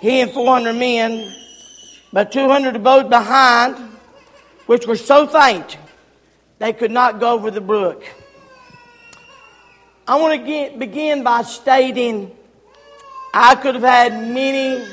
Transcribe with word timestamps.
he 0.00 0.20
and 0.20 0.30
400 0.30 0.74
men, 0.74 1.34
but 2.12 2.32
200 2.32 2.76
abode 2.76 3.10
behind, 3.10 3.76
which 4.66 4.86
were 4.86 4.96
so 4.96 5.26
faint 5.26 5.76
they 6.58 6.72
could 6.72 6.90
not 6.90 7.20
go 7.20 7.32
over 7.32 7.50
the 7.50 7.60
brook. 7.60 8.04
I 10.06 10.16
want 10.20 10.44
to 10.44 10.78
begin 10.78 11.22
by 11.22 11.42
stating 11.42 12.34
I 13.32 13.54
could 13.54 13.74
have 13.74 13.84
had 13.84 14.12
many 14.28 14.84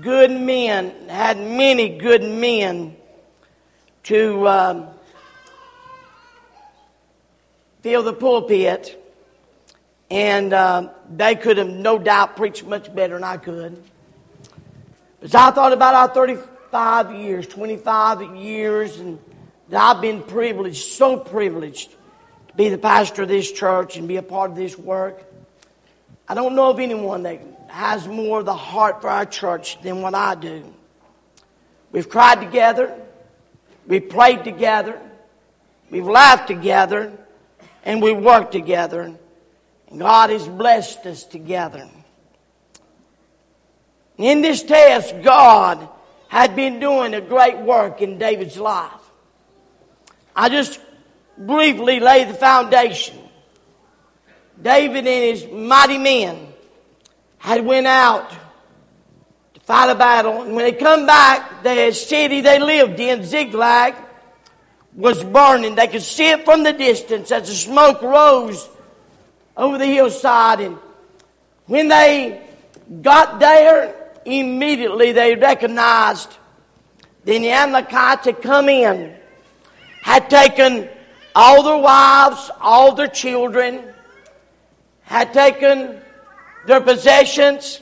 good 0.00 0.30
men, 0.30 1.08
had 1.08 1.38
many 1.38 1.98
good 1.98 2.22
men 2.22 2.96
to 4.04 4.48
um, 4.48 4.88
fill 7.80 8.02
the 8.02 8.12
pulpit, 8.12 9.00
and 10.10 10.52
uh, 10.52 10.90
they 11.08 11.36
could 11.36 11.56
have 11.58 11.68
no 11.68 11.98
doubt 11.98 12.36
preached 12.36 12.64
much 12.64 12.94
better 12.94 13.14
than 13.14 13.24
I 13.24 13.36
could. 13.36 13.82
As 15.24 15.34
I 15.34 15.50
thought 15.52 15.72
about 15.72 15.94
our 15.94 16.08
35 16.08 17.14
years, 17.14 17.46
25 17.46 18.36
years, 18.36 19.00
and 19.00 19.18
that 19.70 19.96
I've 19.96 20.02
been 20.02 20.22
privileged, 20.22 20.92
so 20.92 21.16
privileged, 21.16 21.92
to 22.48 22.54
be 22.56 22.68
the 22.68 22.76
pastor 22.76 23.22
of 23.22 23.28
this 23.28 23.50
church 23.50 23.96
and 23.96 24.06
be 24.06 24.16
a 24.18 24.22
part 24.22 24.50
of 24.50 24.56
this 24.58 24.76
work. 24.76 25.24
I 26.28 26.34
don't 26.34 26.54
know 26.54 26.68
of 26.68 26.78
anyone 26.78 27.22
that 27.22 27.40
has 27.68 28.06
more 28.06 28.40
of 28.40 28.44
the 28.44 28.54
heart 28.54 29.00
for 29.00 29.08
our 29.08 29.24
church 29.24 29.80
than 29.80 30.02
what 30.02 30.14
I 30.14 30.34
do. 30.34 30.74
We've 31.90 32.08
cried 32.08 32.42
together, 32.42 32.94
we've 33.86 34.06
prayed 34.06 34.44
together, 34.44 35.00
we've 35.90 36.06
laughed 36.06 36.48
together, 36.48 37.16
and 37.82 38.02
we've 38.02 38.18
worked 38.18 38.52
together. 38.52 39.00
And 39.88 39.98
God 39.98 40.28
has 40.28 40.46
blessed 40.46 41.06
us 41.06 41.24
together. 41.24 41.88
In 44.16 44.42
this 44.42 44.62
test, 44.62 45.14
God 45.22 45.88
had 46.28 46.54
been 46.54 46.80
doing 46.80 47.14
a 47.14 47.20
great 47.20 47.58
work 47.58 48.00
in 48.00 48.18
David's 48.18 48.58
life. 48.58 48.90
I 50.36 50.48
just 50.48 50.80
briefly 51.36 52.00
lay 52.00 52.24
the 52.24 52.34
foundation. 52.34 53.18
David 54.60 55.06
and 55.06 55.06
his 55.06 55.46
mighty 55.50 55.98
men 55.98 56.48
had 57.38 57.64
went 57.64 57.86
out 57.86 58.30
to 59.54 59.60
fight 59.60 59.90
a 59.90 59.94
battle, 59.94 60.42
and 60.42 60.54
when 60.54 60.64
they 60.64 60.72
come 60.72 61.06
back, 61.06 61.62
the 61.62 61.92
city 61.92 62.40
they 62.40 62.58
lived 62.58 63.00
in, 63.00 63.24
Ziklag, 63.24 63.94
was 64.94 65.22
burning. 65.24 65.74
They 65.74 65.88
could 65.88 66.02
see 66.02 66.30
it 66.30 66.44
from 66.44 66.62
the 66.62 66.72
distance 66.72 67.32
as 67.32 67.48
the 67.48 67.54
smoke 67.54 68.00
rose 68.00 68.68
over 69.56 69.76
the 69.76 69.86
hillside. 69.86 70.60
And 70.60 70.78
when 71.66 71.88
they 71.88 72.42
got 73.02 73.40
there, 73.40 74.03
immediately 74.24 75.12
they 75.12 75.34
recognized 75.34 76.36
the 77.24 77.50
Amalekites 77.50 78.26
had 78.26 78.42
come 78.42 78.68
in, 78.68 79.14
had 80.02 80.28
taken 80.28 80.88
all 81.34 81.62
their 81.62 81.78
wives, 81.78 82.50
all 82.60 82.94
their 82.94 83.08
children, 83.08 83.82
had 85.02 85.32
taken 85.32 86.00
their 86.66 86.80
possessions. 86.80 87.80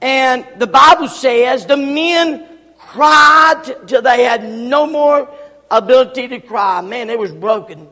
And 0.00 0.46
the 0.58 0.66
Bible 0.66 1.08
says 1.08 1.66
the 1.66 1.76
men 1.76 2.46
cried 2.78 3.62
till 3.86 4.02
they 4.02 4.24
had 4.24 4.44
no 4.44 4.86
more 4.86 5.28
ability 5.70 6.28
to 6.28 6.40
cry. 6.40 6.80
Man, 6.80 7.06
they 7.06 7.16
was 7.16 7.32
broken. 7.32 7.88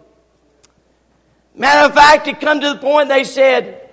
Matter 1.54 1.88
of 1.88 1.94
fact, 1.94 2.28
it 2.28 2.40
come 2.40 2.60
to 2.60 2.74
the 2.74 2.78
point 2.78 3.08
they 3.08 3.24
said, 3.24 3.90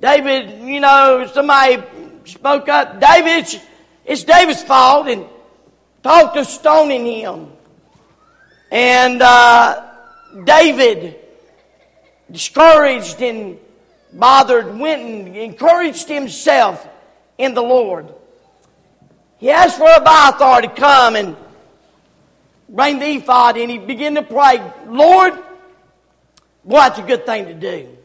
David, 0.00 0.66
you 0.66 0.80
know, 0.80 1.26
somebody 1.32 1.82
spoke 2.24 2.68
up, 2.68 3.00
David, 3.00 3.60
it's, 4.04 4.24
David's 4.24 4.62
fault, 4.62 5.08
and 5.08 5.26
talked 6.02 6.36
of 6.36 6.46
stoning 6.46 7.06
him. 7.06 7.48
And 8.70 9.20
uh, 9.20 9.90
David, 10.44 11.16
discouraged 12.30 13.20
and 13.22 13.58
bothered, 14.12 14.78
went 14.78 15.02
and 15.02 15.36
encouraged 15.36 16.08
himself 16.08 16.86
in 17.38 17.54
the 17.54 17.62
Lord. 17.62 18.12
He 19.38 19.50
asked 19.50 19.78
for 19.78 19.88
a 19.88 19.96
Abiathar 19.96 20.62
to 20.62 20.68
come 20.68 21.16
and 21.16 21.36
bring 22.68 22.98
the 22.98 23.16
ephod, 23.16 23.56
and 23.56 23.70
he 23.70 23.78
began 23.78 24.14
to 24.14 24.22
pray, 24.22 24.60
Lord, 24.86 25.34
boy, 26.64 26.78
that's 26.78 26.98
a 26.98 27.02
good 27.02 27.26
thing 27.26 27.46
to 27.46 27.54
do. 27.54 27.96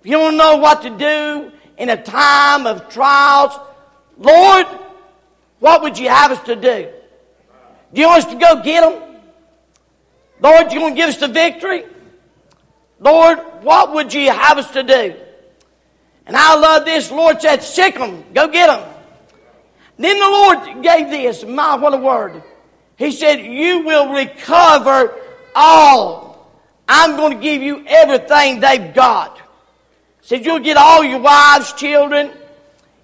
If 0.00 0.06
you 0.06 0.12
don't 0.12 0.36
know 0.36 0.56
what 0.56 0.82
to 0.82 0.90
do 0.90 1.52
in 1.78 1.88
a 1.88 2.02
time 2.02 2.66
of 2.66 2.88
trials, 2.88 3.58
Lord, 4.18 4.66
what 5.58 5.82
would 5.82 5.98
you 5.98 6.08
have 6.08 6.32
us 6.32 6.40
to 6.44 6.56
do? 6.56 6.90
Do 7.92 8.00
you 8.00 8.06
want 8.06 8.24
us 8.24 8.32
to 8.32 8.38
go 8.38 8.62
get 8.62 8.80
them? 8.80 9.02
Lord, 10.40 10.72
you 10.72 10.80
want 10.80 10.96
to 10.96 11.00
give 11.00 11.08
us 11.08 11.18
the 11.18 11.28
victory? 11.28 11.84
Lord, 12.98 13.38
what 13.62 13.92
would 13.94 14.12
you 14.12 14.30
have 14.30 14.58
us 14.58 14.70
to 14.72 14.82
do? 14.82 15.14
And 16.26 16.36
I 16.36 16.54
love 16.56 16.84
this. 16.84 17.10
Lord 17.10 17.40
said, 17.42 17.62
sick 17.62 17.94
them. 17.94 18.24
Go 18.32 18.48
get 18.48 18.68
them. 18.68 18.88
Then 19.98 20.18
the 20.18 20.26
Lord 20.26 20.82
gave 20.82 21.10
this. 21.10 21.44
My, 21.44 21.76
what 21.76 21.94
a 21.94 21.96
word. 21.96 22.42
He 22.96 23.12
said, 23.12 23.40
you 23.40 23.80
will 23.80 24.12
recover 24.12 25.14
all. 25.54 26.50
I'm 26.88 27.16
going 27.16 27.36
to 27.36 27.42
give 27.42 27.62
you 27.62 27.84
everything 27.86 28.60
they've 28.60 28.94
got. 28.94 29.40
Said, 30.32 30.46
you'll 30.46 30.60
get 30.60 30.78
all 30.78 31.04
your 31.04 31.18
wives, 31.18 31.74
children. 31.74 32.30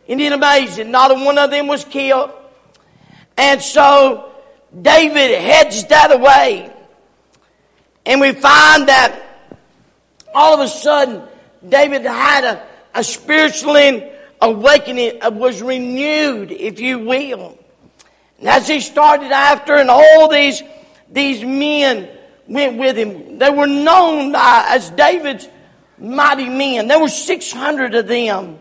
Isn't 0.06 0.18
it 0.18 0.32
amazing? 0.32 0.90
Not 0.90 1.14
one 1.14 1.36
of 1.36 1.50
them 1.50 1.66
was 1.66 1.84
killed. 1.84 2.30
And 3.36 3.60
so 3.60 4.32
David 4.80 5.38
heads 5.38 5.84
that 5.88 6.10
away. 6.10 6.72
And 8.06 8.22
we 8.22 8.32
find 8.32 8.88
that 8.88 9.20
all 10.34 10.54
of 10.54 10.60
a 10.60 10.68
sudden, 10.68 11.22
David 11.68 12.06
had 12.06 12.44
a, 12.44 12.66
a 12.94 13.04
spiritual 13.04 13.76
awakening, 14.40 15.22
uh, 15.22 15.30
was 15.30 15.60
renewed, 15.60 16.50
if 16.50 16.80
you 16.80 17.00
will. 17.00 17.58
And 18.38 18.48
as 18.48 18.66
he 18.66 18.80
started 18.80 19.32
after, 19.32 19.74
and 19.74 19.90
all 19.90 20.28
these, 20.28 20.62
these 21.10 21.44
men 21.44 22.08
went 22.46 22.78
with 22.78 22.96
him, 22.96 23.36
they 23.36 23.50
were 23.50 23.66
known 23.66 24.32
as 24.34 24.88
David's 24.88 25.46
mighty 26.00 26.48
men. 26.48 26.88
There 26.88 26.98
were 26.98 27.09
600 27.09 27.94
of 27.94 28.06
them. 28.06 28.59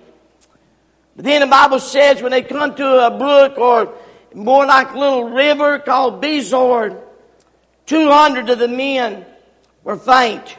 But 1.16 1.26
then 1.26 1.42
the 1.42 1.48
Bible 1.48 1.80
says 1.80 2.22
when 2.22 2.32
they 2.32 2.44
come 2.44 2.76
to 2.76 3.08
a 3.08 3.18
brook 3.18 3.58
or 3.58 3.94
more 4.34 4.66
like 4.66 4.92
a 4.92 4.98
little 4.98 5.30
river 5.30 5.80
called 5.80 6.22
Besor, 6.22 7.02
200 7.88 8.50
of 8.50 8.60
the 8.60 8.68
men 8.68 9.26
were 9.84 9.98
faint 9.98 10.58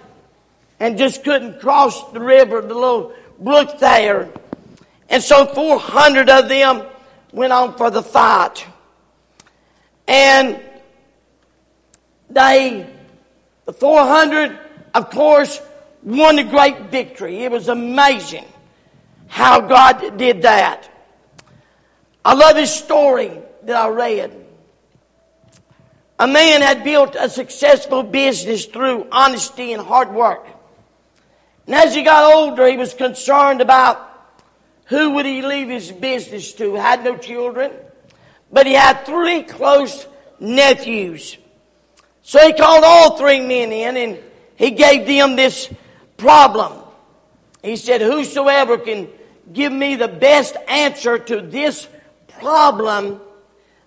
and 0.80 0.98
just 0.98 1.22
couldn't 1.24 1.60
cross 1.60 2.10
the 2.12 2.20
river, 2.20 2.60
the 2.60 2.74
little 2.74 3.12
brook 3.38 3.78
there. 3.78 4.30
And 5.08 5.22
so 5.22 5.46
400 5.46 6.28
of 6.28 6.48
them 6.48 6.82
went 7.32 7.52
on 7.52 7.76
for 7.76 7.90
the 7.90 8.02
fight. 8.02 8.66
And 10.06 10.60
they, 12.30 12.88
the 13.64 13.72
400, 13.72 14.58
of 14.94 15.10
course, 15.10 15.60
won 16.02 16.38
a 16.38 16.44
great 16.44 16.90
victory. 16.90 17.44
It 17.44 17.50
was 17.50 17.68
amazing 17.68 18.44
how 19.26 19.60
God 19.60 20.16
did 20.16 20.42
that. 20.42 20.88
I 22.24 22.34
love 22.34 22.56
his 22.56 22.74
story 22.74 23.30
that 23.62 23.76
I 23.76 23.88
read. 23.88 24.46
A 26.18 26.26
man 26.26 26.62
had 26.62 26.82
built 26.82 27.16
a 27.18 27.28
successful 27.28 28.02
business 28.02 28.66
through 28.66 29.06
honesty 29.12 29.72
and 29.72 29.82
hard 29.82 30.12
work. 30.12 30.46
And 31.66 31.74
as 31.74 31.94
he 31.94 32.02
got 32.02 32.34
older, 32.34 32.66
he 32.66 32.76
was 32.76 32.94
concerned 32.94 33.60
about 33.60 34.04
who 34.86 35.10
would 35.10 35.26
he 35.26 35.42
leave 35.42 35.68
his 35.68 35.92
business 35.92 36.52
to. 36.54 36.74
Had 36.74 37.04
no 37.04 37.16
children, 37.16 37.72
but 38.50 38.66
he 38.66 38.72
had 38.72 39.04
three 39.04 39.42
close 39.42 40.06
nephews. 40.40 41.36
So 42.22 42.44
he 42.44 42.52
called 42.52 42.84
all 42.84 43.16
three 43.16 43.40
men 43.40 43.70
in 43.70 43.96
and 43.96 44.18
he 44.56 44.72
gave 44.72 45.06
them 45.06 45.36
this 45.36 45.72
problem. 46.18 46.84
He 47.62 47.76
said, 47.76 48.02
Whosoever 48.02 48.76
can 48.76 49.08
give 49.50 49.72
me 49.72 49.96
the 49.96 50.08
best 50.08 50.56
answer 50.68 51.18
to 51.18 51.40
this 51.40 51.88
problem, 52.38 53.20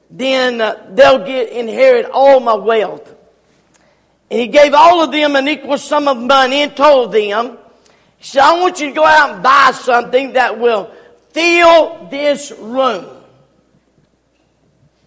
then 0.09 0.59
uh, 0.59 0.87
they'll 0.89 1.25
get 1.25 1.49
inherit 1.49 2.07
all 2.11 2.39
my 2.39 2.55
wealth. 2.55 3.07
And 4.31 4.39
he 4.39 4.47
gave 4.47 4.73
all 4.73 5.03
of 5.03 5.11
them 5.11 5.35
an 5.35 5.47
equal 5.47 5.77
sum 5.77 6.07
of 6.07 6.17
money 6.17 6.63
and 6.63 6.75
told 6.75 7.11
them 7.11 7.59
he 8.21 8.27
said, 8.27 8.43
I 8.43 8.61
want 8.61 8.79
you 8.79 8.89
to 8.89 8.93
go 8.93 9.03
out 9.03 9.31
and 9.31 9.43
buy 9.43 9.71
something 9.73 10.33
that 10.33 10.59
will 10.59 10.91
fill 11.31 12.07
this 12.11 12.51
room. 12.51 13.07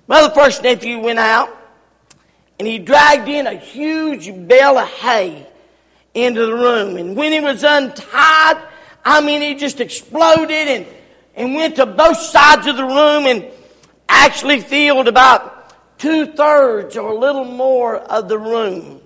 Well, 0.08 0.28
the 0.28 0.34
first 0.34 0.64
nephew 0.64 0.98
went 0.98 1.20
out 1.20 1.48
and 2.58 2.66
he 2.66 2.78
dragged 2.78 3.28
in 3.28 3.46
a 3.46 3.54
huge 3.54 4.26
bale 4.48 4.78
of 4.78 4.88
hay 4.88 5.46
into 6.14 6.46
the 6.46 6.54
room. 6.54 6.96
And 6.96 7.16
when 7.16 7.32
he 7.32 7.40
was 7.40 7.62
untied, 7.62 8.62
I 9.04 9.20
mean, 9.20 9.42
he 9.42 9.54
just 9.54 9.80
exploded 9.80 10.50
and 10.50 10.86
and 11.36 11.54
went 11.54 11.76
to 11.76 11.86
both 11.86 12.16
sides 12.16 12.66
of 12.66 12.76
the 12.76 12.84
room 12.84 13.26
and 13.26 13.44
actually 14.08 14.60
filled 14.60 15.08
about 15.08 15.98
two 15.98 16.26
thirds 16.26 16.96
or 16.96 17.10
a 17.10 17.18
little 17.18 17.44
more 17.44 17.96
of 17.96 18.28
the 18.28 18.38
room. 18.38 19.00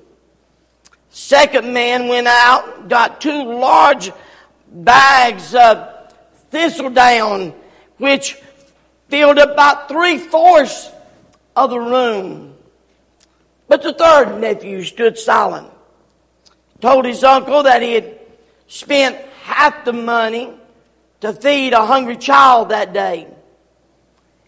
Second 1.11 1.73
man 1.73 2.09
went 2.09 2.27
out, 2.27 2.89
got 2.89 3.21
two 3.21 3.45
large 3.45 4.13
bags 4.71 5.55
of 5.55 6.13
thistledown, 6.51 7.55
which 7.97 8.35
filled 9.09 9.39
about 9.39 9.89
three 9.89 10.19
fourths 10.19 10.91
of 11.57 11.71
the 11.71 11.81
room. 11.81 12.55
But 13.69 13.83
the 13.83 13.93
third 13.93 14.39
nephew 14.39 14.83
stood 14.85 15.19
silent. 15.19 15.69
Told 16.81 17.05
his 17.05 17.25
uncle 17.25 17.65
that 17.65 17.83
he 17.83 17.95
had 17.95 18.19
spent 18.67 19.17
half 19.43 19.85
the 19.85 19.93
money 19.93 20.53
to 21.21 21.33
feed 21.33 21.73
a 21.73 21.85
hungry 21.85 22.17
child 22.17 22.69
that 22.69 22.93
day. 22.93 23.27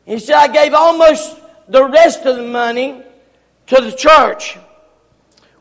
He 0.04 0.18
said, 0.18 0.36
I 0.36 0.48
gave 0.48 0.72
almost 0.74 1.36
the 1.68 1.84
rest 1.84 2.24
of 2.26 2.36
the 2.36 2.42
money 2.42 3.02
to 3.66 3.80
the 3.80 3.92
church. 3.92 4.58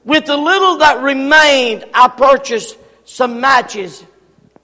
With 0.04 0.26
the 0.26 0.38
little 0.38 0.78
that 0.78 1.02
remained, 1.02 1.86
I 1.94 2.08
purchased 2.08 2.78
some 3.06 3.40
matches 3.40 4.04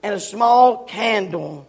and 0.04 0.14
a 0.14 0.20
small 0.20 0.86
candle. 0.86 1.68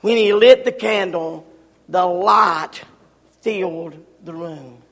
When 0.00 0.16
he 0.16 0.32
lit 0.32 0.64
the 0.64 0.72
candle, 0.72 1.46
the 1.88 2.04
light 2.04 2.82
filled 3.42 3.94
the 4.24 4.32
room. 4.32 4.82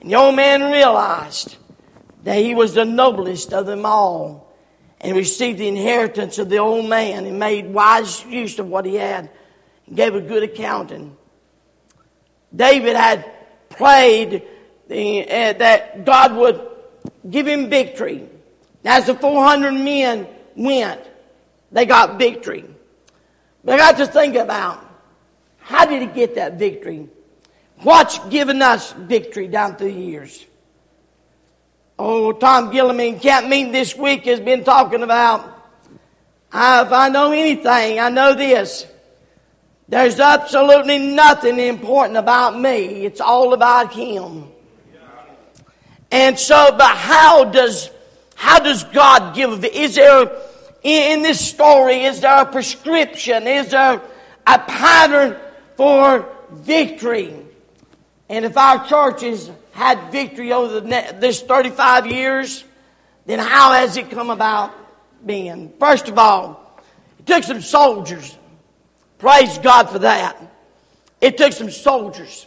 And 0.00 0.10
the 0.10 0.14
old 0.16 0.36
man 0.36 0.70
realized 0.70 1.56
that 2.24 2.38
he 2.38 2.54
was 2.54 2.74
the 2.74 2.84
noblest 2.84 3.52
of 3.52 3.66
them 3.66 3.86
all 3.86 4.52
and 5.00 5.16
received 5.16 5.58
the 5.58 5.68
inheritance 5.68 6.38
of 6.38 6.48
the 6.48 6.58
old 6.58 6.88
man 6.88 7.26
and 7.26 7.38
made 7.38 7.72
wise 7.72 8.24
use 8.24 8.58
of 8.58 8.66
what 8.66 8.86
he 8.86 8.96
had 8.96 9.30
and 9.86 9.96
gave 9.96 10.14
a 10.14 10.20
good 10.20 10.42
accounting. 10.42 11.16
David 12.54 12.96
had 12.96 13.30
prayed 13.68 14.42
the, 14.88 15.22
uh, 15.22 15.52
that 15.54 16.04
God 16.04 16.34
would 16.34 16.66
give 17.28 17.46
him 17.46 17.68
victory. 17.68 18.28
As 18.84 19.06
the 19.06 19.14
400 19.14 19.72
men 19.72 20.26
went, 20.56 21.00
they 21.72 21.84
got 21.84 22.18
victory. 22.18 22.64
But 23.62 23.74
I 23.74 23.92
got 23.92 23.96
to 23.98 24.06
think 24.06 24.36
about 24.36 24.84
how 25.58 25.84
did 25.84 26.02
he 26.02 26.08
get 26.08 26.36
that 26.36 26.58
victory? 26.58 27.08
What's 27.82 28.18
given 28.28 28.62
us 28.62 28.92
victory 28.92 29.48
down 29.48 29.76
through 29.76 29.92
the 29.92 30.00
years? 30.00 30.46
Oh, 31.96 32.32
Tom 32.32 32.72
Gilliam 32.72 33.20
camp 33.20 33.48
meeting 33.48 33.72
this 33.72 33.96
week 33.96 34.24
has 34.24 34.40
been 34.40 34.64
talking 34.64 35.02
about 35.02 35.54
if 36.56 36.92
I 36.92 37.08
know 37.08 37.32
anything, 37.32 37.98
I 37.98 38.08
know 38.10 38.34
this. 38.34 38.86
There's 39.88 40.18
absolutely 40.20 40.98
nothing 40.98 41.58
important 41.58 42.16
about 42.16 42.58
me. 42.58 43.04
It's 43.04 43.20
all 43.20 43.52
about 43.52 43.92
him. 43.92 44.48
And 46.10 46.38
so, 46.38 46.74
but 46.76 46.96
how 46.96 47.44
does 47.44 47.90
how 48.36 48.60
does 48.60 48.84
God 48.84 49.34
give? 49.34 49.64
Is 49.64 49.96
there 49.96 50.30
in 50.82 51.22
this 51.22 51.40
story? 51.40 52.04
Is 52.04 52.20
there 52.20 52.42
a 52.42 52.46
prescription? 52.46 53.46
Is 53.46 53.70
there 53.70 54.00
a 54.46 54.58
pattern 54.58 55.36
for 55.76 56.28
victory? 56.52 57.34
And 58.28 58.44
if 58.44 58.56
our 58.56 58.86
churches 58.86 59.50
had 59.72 60.10
victory 60.10 60.52
over 60.52 60.80
the, 60.80 61.16
this 61.18 61.42
35 61.42 62.06
years, 62.06 62.64
then 63.26 63.38
how 63.38 63.72
has 63.72 63.96
it 63.96 64.10
come 64.10 64.30
about 64.30 64.72
being? 65.24 65.72
First 65.78 66.08
of 66.08 66.18
all, 66.18 66.80
it 67.18 67.26
took 67.26 67.44
some 67.44 67.60
soldiers. 67.60 68.36
Praise 69.18 69.58
God 69.58 69.90
for 69.90 70.00
that. 70.00 70.40
It 71.20 71.38
took 71.38 71.52
some 71.52 71.70
soldiers. 71.70 72.46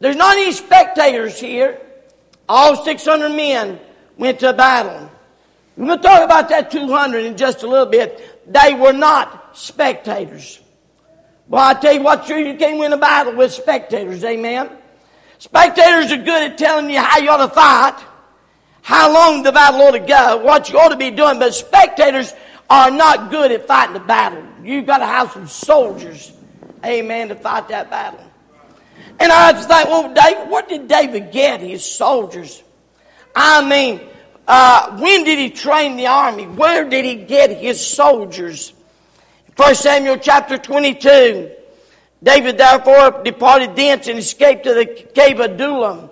There's 0.00 0.16
not 0.16 0.36
any 0.36 0.52
spectators 0.52 1.40
here. 1.40 1.80
All 2.48 2.84
600 2.84 3.30
men 3.30 3.80
went 4.16 4.40
to 4.40 4.52
battle. 4.52 5.10
We're 5.76 5.86
going 5.86 5.98
to 5.98 6.02
talk 6.02 6.24
about 6.24 6.48
that 6.48 6.70
200 6.70 7.24
in 7.24 7.36
just 7.36 7.62
a 7.62 7.66
little 7.66 7.86
bit. 7.86 8.52
They 8.52 8.74
were 8.74 8.92
not 8.92 9.56
spectators. 9.56 10.60
Well, 11.48 11.66
I 11.66 11.74
tell 11.74 11.94
you 11.94 12.02
what, 12.02 12.26
sure, 12.26 12.38
you 12.38 12.58
can't 12.58 12.78
win 12.78 12.92
a 12.92 12.98
battle 12.98 13.34
with 13.34 13.52
spectators, 13.52 14.22
amen? 14.22 14.70
Spectators 15.38 16.12
are 16.12 16.18
good 16.18 16.50
at 16.50 16.58
telling 16.58 16.90
you 16.90 17.00
how 17.00 17.18
you 17.20 17.30
ought 17.30 17.46
to 17.46 17.54
fight, 17.54 17.98
how 18.82 19.12
long 19.12 19.42
the 19.42 19.52
battle 19.52 19.80
ought 19.80 19.92
to 19.92 19.98
go, 19.98 20.36
what 20.44 20.68
you 20.68 20.78
ought 20.78 20.90
to 20.90 20.96
be 20.96 21.10
doing, 21.10 21.38
but 21.38 21.54
spectators 21.54 22.34
are 22.68 22.90
not 22.90 23.30
good 23.30 23.50
at 23.50 23.66
fighting 23.66 23.94
the 23.94 24.00
battle. 24.00 24.44
You've 24.62 24.84
got 24.84 24.98
to 24.98 25.06
have 25.06 25.32
some 25.32 25.46
soldiers, 25.46 26.32
amen, 26.84 27.28
to 27.28 27.34
fight 27.34 27.68
that 27.68 27.88
battle. 27.88 28.20
And 29.18 29.32
I 29.32 29.52
just 29.52 29.68
think, 29.68 29.88
well, 29.88 30.12
David, 30.12 30.50
what 30.50 30.68
did 30.68 30.86
David 30.86 31.32
get 31.32 31.60
his 31.60 31.84
soldiers? 31.84 32.62
I 33.34 33.66
mean, 33.66 34.00
uh, 34.46 34.98
when 34.98 35.24
did 35.24 35.38
he 35.38 35.48
train 35.48 35.96
the 35.96 36.08
army? 36.08 36.44
Where 36.44 36.88
did 36.88 37.06
he 37.06 37.14
get 37.14 37.50
his 37.50 37.84
soldiers? 37.84 38.74
1 39.58 39.74
Samuel 39.74 40.18
chapter 40.18 40.56
22. 40.56 41.50
David 42.22 42.58
therefore 42.58 43.24
departed 43.24 43.74
thence 43.74 44.06
and 44.06 44.16
escaped 44.16 44.62
to 44.62 44.72
the 44.72 44.86
cave 44.86 45.40
of 45.40 45.50
Adullam. 45.50 46.10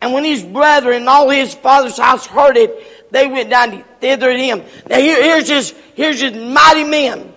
And 0.00 0.12
when 0.12 0.24
his 0.24 0.42
brethren 0.42 0.96
and 0.96 1.08
all 1.08 1.30
his 1.30 1.54
father's 1.54 1.96
house 1.96 2.26
heard 2.26 2.56
it, 2.56 3.12
they 3.12 3.28
went 3.28 3.48
down 3.48 3.84
thither 4.00 4.32
to 4.32 4.36
him. 4.36 4.64
Now 4.88 4.98
here, 4.98 5.22
here's 5.22 5.48
his, 5.48 5.72
here's 5.94 6.20
his 6.20 6.34
mighty 6.34 6.82
men. 6.82 7.32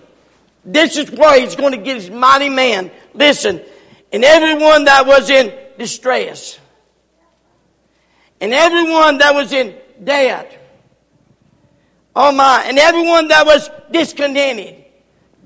This 0.65 0.97
is 0.97 1.11
where 1.11 1.39
he's 1.39 1.55
going 1.55 1.73
to 1.73 1.77
get 1.77 1.97
his 1.97 2.09
mighty 2.09 2.49
man. 2.49 2.89
Listen, 3.13 3.61
and 4.11 4.23
everyone 4.23 4.85
that 4.85 5.05
was 5.05 5.29
in 5.29 5.53
distress, 5.77 6.57
and 8.41 8.55
everyone 8.55 9.19
that 9.19 9.35
was 9.35 9.53
in 9.53 9.75
debt, 10.03 10.59
oh 12.15 12.31
my, 12.31 12.63
and 12.65 12.79
everyone 12.79 13.27
that 13.27 13.45
was 13.45 13.69
discontented, 13.91 14.82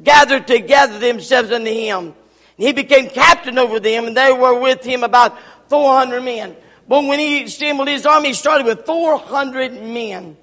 gathered 0.03 0.47
together 0.47 0.99
themselves 0.99 1.51
unto 1.51 1.71
him. 1.71 1.97
And 1.97 2.15
he 2.57 2.73
became 2.73 3.09
captain 3.09 3.57
over 3.57 3.79
them, 3.79 4.05
and 4.05 4.17
they 4.17 4.31
were 4.31 4.59
with 4.59 4.83
him 4.83 5.03
about 5.03 5.37
400 5.69 6.21
men. 6.23 6.55
But 6.87 7.03
when 7.03 7.19
he 7.19 7.43
assembled 7.43 7.87
his 7.87 8.05
army, 8.05 8.29
he 8.29 8.33
started 8.33 8.65
with 8.65 8.85
400 8.85 9.73
men. 9.73 10.37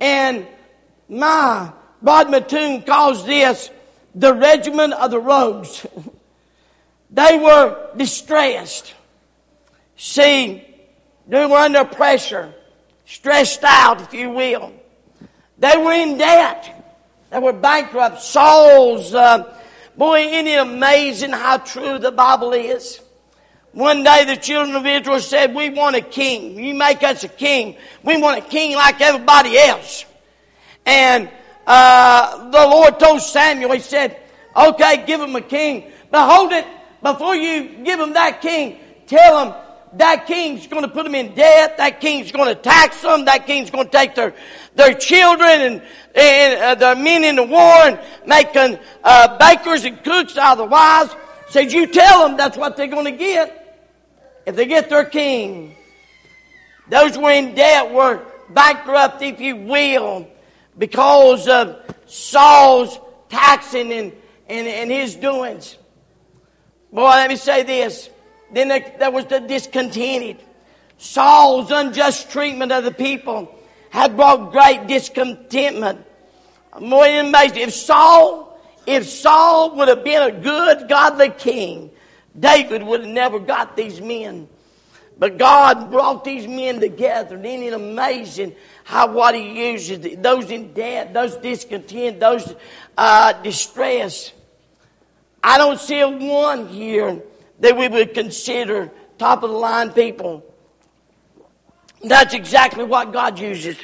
And 0.00 0.46
my, 1.08 1.72
Rod 2.00 2.30
Mattoon 2.30 2.82
calls 2.82 3.26
this 3.26 3.70
the 4.14 4.32
regiment 4.34 4.94
of 4.94 5.10
the 5.10 5.20
rogues. 5.20 5.86
they 7.10 7.38
were 7.38 7.90
distressed. 7.96 8.94
See, 9.96 10.66
they 11.28 11.46
were 11.46 11.56
under 11.56 11.84
pressure, 11.84 12.54
stressed 13.04 13.62
out, 13.62 14.00
if 14.00 14.14
you 14.14 14.30
will. 14.30 14.72
They 15.58 15.76
were 15.76 15.92
in 15.92 16.16
debt. 16.16 16.79
They 17.30 17.38
were 17.38 17.52
bankrupt. 17.52 18.20
Saul's 18.20 19.14
uh, 19.14 19.56
Boy, 20.00 20.20
isn't 20.20 20.46
it 20.46 20.58
amazing 20.58 21.32
how 21.32 21.58
true 21.58 21.98
the 21.98 22.10
Bible 22.10 22.52
is? 22.52 23.00
One 23.72 24.02
day 24.02 24.24
the 24.24 24.36
children 24.36 24.74
of 24.74 24.86
Israel 24.86 25.20
said, 25.20 25.54
we 25.54 25.68
want 25.68 25.94
a 25.94 26.00
king. 26.00 26.58
You 26.58 26.72
make 26.72 27.02
us 27.02 27.22
a 27.22 27.28
king. 27.28 27.76
We 28.02 28.16
want 28.16 28.38
a 28.38 28.48
king 28.48 28.74
like 28.74 29.00
everybody 29.02 29.58
else. 29.58 30.06
And 30.86 31.30
uh, 31.66 32.50
the 32.50 32.66
Lord 32.66 32.98
told 32.98 33.20
Samuel, 33.20 33.72
he 33.72 33.80
said, 33.80 34.18
okay, 34.56 35.04
give 35.04 35.20
him 35.20 35.36
a 35.36 35.42
king. 35.42 35.92
Behold 36.10 36.52
it, 36.52 36.66
before 37.02 37.36
you 37.36 37.84
give 37.84 38.00
him 38.00 38.14
that 38.14 38.40
king, 38.40 38.78
tell 39.06 39.44
him 39.44 39.54
that 39.94 40.26
king's 40.26 40.66
going 40.66 40.82
to 40.82 40.88
put 40.88 41.04
them 41.04 41.14
in 41.14 41.34
debt. 41.34 41.78
That 41.78 42.00
king's 42.00 42.30
going 42.32 42.48
to 42.48 42.60
tax 42.60 43.02
them. 43.02 43.24
That 43.24 43.46
king's 43.46 43.70
going 43.70 43.86
to 43.86 43.90
take 43.90 44.14
their, 44.14 44.34
their 44.74 44.94
children 44.94 45.60
and, 45.60 45.82
and 46.14 46.62
uh, 46.62 46.74
their 46.76 46.94
men 46.94 47.24
in 47.24 47.36
the 47.36 47.42
war 47.42 47.60
and 47.60 48.00
making 48.26 48.78
uh, 49.02 49.38
bakers 49.38 49.84
and 49.84 50.02
cooks 50.04 50.36
out 50.36 50.52
of 50.52 50.58
the 50.58 50.64
wives. 50.64 51.14
Said, 51.48 51.72
you 51.72 51.88
tell 51.88 52.28
them 52.28 52.36
that's 52.36 52.56
what 52.56 52.76
they're 52.76 52.86
going 52.86 53.06
to 53.06 53.18
get 53.18 53.56
if 54.46 54.54
they 54.54 54.66
get 54.66 54.88
their 54.88 55.04
king. 55.04 55.74
Those 56.88 57.18
were 57.18 57.32
in 57.32 57.54
debt 57.54 57.92
were 57.92 58.24
bankrupt, 58.48 59.22
if 59.22 59.40
you 59.40 59.56
will, 59.56 60.28
because 60.78 61.48
of 61.48 61.82
Saul's 62.06 62.98
taxing 63.28 63.92
and, 63.92 64.12
and, 64.48 64.66
and 64.66 64.90
his 64.90 65.16
doings. 65.16 65.76
Boy, 66.92 67.02
let 67.02 67.30
me 67.30 67.36
say 67.36 67.62
this. 67.62 68.10
Then 68.52 68.68
there, 68.68 69.10
was 69.10 69.26
the 69.26 69.40
discontented. 69.40 70.42
Saul's 70.98 71.70
unjust 71.70 72.30
treatment 72.30 72.72
of 72.72 72.84
the 72.84 72.90
people 72.90 73.54
had 73.90 74.16
brought 74.16 74.52
great 74.52 74.86
discontentment. 74.86 76.04
More 76.80 77.06
amazing. 77.06 77.58
If 77.58 77.72
Saul, 77.72 78.60
if 78.86 79.08
Saul 79.08 79.76
would 79.76 79.88
have 79.88 80.04
been 80.04 80.22
a 80.22 80.40
good, 80.40 80.88
godly 80.88 81.30
king, 81.30 81.90
David 82.38 82.82
would 82.82 83.00
have 83.00 83.10
never 83.10 83.38
got 83.38 83.76
these 83.76 84.00
men. 84.00 84.48
But 85.18 85.36
God 85.36 85.90
brought 85.90 86.24
these 86.24 86.46
men 86.46 86.80
together, 86.80 87.36
and 87.36 87.44
isn't 87.44 87.62
it 87.62 87.72
amazing 87.74 88.54
how 88.84 89.12
what 89.12 89.34
He 89.34 89.70
uses 89.70 90.16
those 90.18 90.50
in 90.50 90.72
debt, 90.72 91.12
those 91.12 91.36
discontent, 91.36 92.20
those 92.20 92.54
uh, 92.96 93.34
distress. 93.42 94.32
I 95.42 95.58
don't 95.58 95.78
see 95.78 96.02
one 96.02 96.68
here 96.68 97.22
that 97.60 97.76
we 97.76 97.88
would 97.88 98.14
consider 98.14 98.90
top 99.18 99.42
of 99.42 99.50
the 99.50 99.56
line 99.56 99.92
people. 99.92 100.44
That's 102.02 102.34
exactly 102.34 102.84
what 102.84 103.12
God 103.12 103.38
uses 103.38 103.76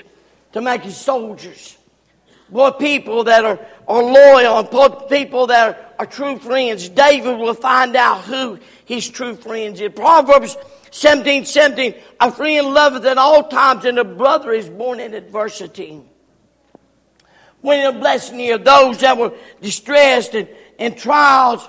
to 0.53 0.61
make 0.61 0.83
His 0.83 0.97
soldiers. 0.97 1.77
Boy, 2.49 2.71
people 2.71 3.25
that 3.25 3.45
are, 3.45 3.59
are 3.89 4.03
loyal 4.03 4.59
and 4.59 5.09
people 5.09 5.49
that 5.49 5.69
are, 5.69 5.87
are 5.99 6.07
true 6.07 6.39
friends. 6.39 6.89
David 6.89 7.39
will 7.39 7.55
find 7.55 7.97
out 7.97 8.23
who 8.23 8.59
his 8.85 9.09
true 9.09 9.35
friends 9.35 9.81
is. 9.81 9.93
Proverbs 9.93 10.57
17, 10.93 11.45
17, 11.45 11.95
a 12.21 12.31
friend 12.31 12.69
loveth 12.69 13.05
at 13.05 13.19
all 13.19 13.49
times, 13.49 13.85
and 13.85 13.99
a 13.99 14.05
brother 14.05 14.53
is 14.53 14.69
born 14.69 15.01
in 15.01 15.13
adversity. 15.13 16.01
When 17.63 17.85
a 17.85 17.99
blessing 17.99 18.39
here, 18.39 18.59
those 18.59 18.99
that 18.99 19.19
were 19.19 19.33
distressed 19.61 20.35
and, 20.35 20.49
and 20.79 20.97
trials, 20.97 21.69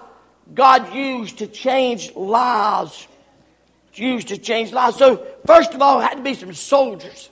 God 0.54 0.94
used 0.94 1.40
to 1.40 1.48
change 1.48 2.16
lives. 2.16 3.08
Used 3.94 4.28
to 4.28 4.38
change 4.38 4.72
lives. 4.72 4.98
So, 4.98 5.26
first 5.46 5.74
of 5.74 5.82
all, 5.82 6.00
had 6.00 6.18
to 6.18 6.22
be 6.22 6.36
some 6.36 6.54
soldiers. 6.54 7.32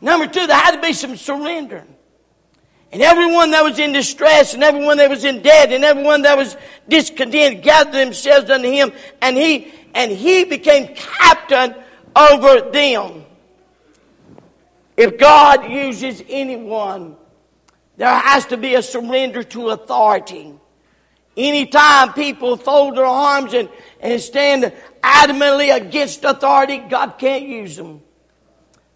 Number 0.00 0.26
two, 0.26 0.46
there 0.46 0.56
had 0.56 0.76
to 0.76 0.80
be 0.80 0.94
some 0.94 1.16
surrender. 1.16 1.84
And 2.90 3.02
everyone 3.02 3.50
that 3.50 3.64
was 3.64 3.78
in 3.78 3.92
distress 3.92 4.54
and 4.54 4.62
everyone 4.62 4.98
that 4.98 5.10
was 5.10 5.24
in 5.24 5.42
debt 5.42 5.72
and 5.72 5.84
everyone 5.84 6.22
that 6.22 6.36
was 6.36 6.56
discontent 6.88 7.62
gathered 7.62 7.92
themselves 7.92 8.48
unto 8.48 8.70
him 8.70 8.92
and 9.20 9.36
he 9.36 9.72
and 9.94 10.12
he 10.12 10.44
became 10.44 10.94
captain 10.94 11.74
over 12.14 12.70
them. 12.70 13.24
If 14.96 15.18
God 15.18 15.70
uses 15.70 16.22
anyone, 16.28 17.16
there 17.96 18.16
has 18.16 18.46
to 18.46 18.56
be 18.56 18.74
a 18.74 18.82
surrender 18.82 19.42
to 19.42 19.70
authority. 19.70 20.54
Anytime 21.36 22.12
people 22.12 22.56
fold 22.56 22.96
their 22.96 23.06
arms 23.06 23.54
and, 23.54 23.68
and 24.00 24.20
stand 24.20 24.72
adamantly 25.02 25.74
against 25.74 26.24
authority, 26.24 26.78
God 26.78 27.18
can't 27.18 27.46
use 27.46 27.76
them. 27.76 28.02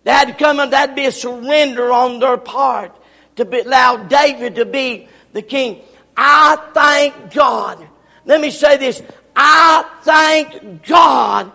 That'd 0.05 0.39
come 0.39 0.57
that'd 0.57 0.95
be 0.95 1.07
a 1.07 1.13
surrender 1.13 1.93
on 1.93 2.21
their 2.21 2.39
part 2.39 2.97
to 3.37 3.45
be, 3.45 3.61
allow 3.61 3.97
David 3.97 4.55
to 4.57 4.65
be 4.65 5.09
the 5.33 5.43
king. 5.43 5.83
I 6.17 6.57
thank 6.73 7.35
God. 7.35 7.87
Let 8.25 8.41
me 8.41 8.51
say 8.51 8.77
this. 8.77 9.03
I 9.35 9.89
thank 10.03 10.87
God 10.87 11.53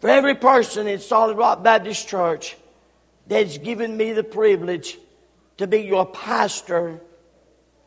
for 0.00 0.08
every 0.08 0.34
person 0.34 0.86
in 0.86 1.00
Solid 1.00 1.36
Rock 1.36 1.62
Baptist 1.62 2.08
Church 2.08 2.56
that's 3.26 3.58
given 3.58 3.96
me 3.96 4.12
the 4.12 4.24
privilege 4.24 4.98
to 5.56 5.66
be 5.66 5.80
your 5.80 6.06
pastor 6.06 7.00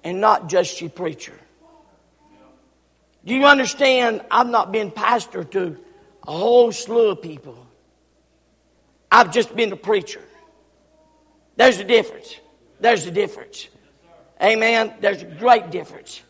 and 0.04 0.22
not 0.22 0.50
just 0.50 0.82
your 0.82 0.90
preacher. 0.90 1.34
Do 3.28 3.36
you 3.36 3.46
understand? 3.46 4.22
I've 4.32 4.48
not 4.48 4.72
been 4.72 4.90
pastor 4.90 5.44
to 5.44 5.78
a 6.26 6.32
whole 6.32 6.72
slew 6.72 7.10
of 7.10 7.22
people. 7.22 7.68
I've 9.12 9.34
just 9.34 9.54
been 9.54 9.74
a 9.74 9.76
preacher. 9.76 10.22
There's 11.58 11.78
a 11.78 11.84
difference. 11.84 12.38
There's 12.80 13.06
a 13.06 13.12
difference. 13.12 13.68
Amen. 14.42 14.94
There's 15.02 15.24
a 15.24 15.26
great 15.26 15.72
difference. 15.72 16.22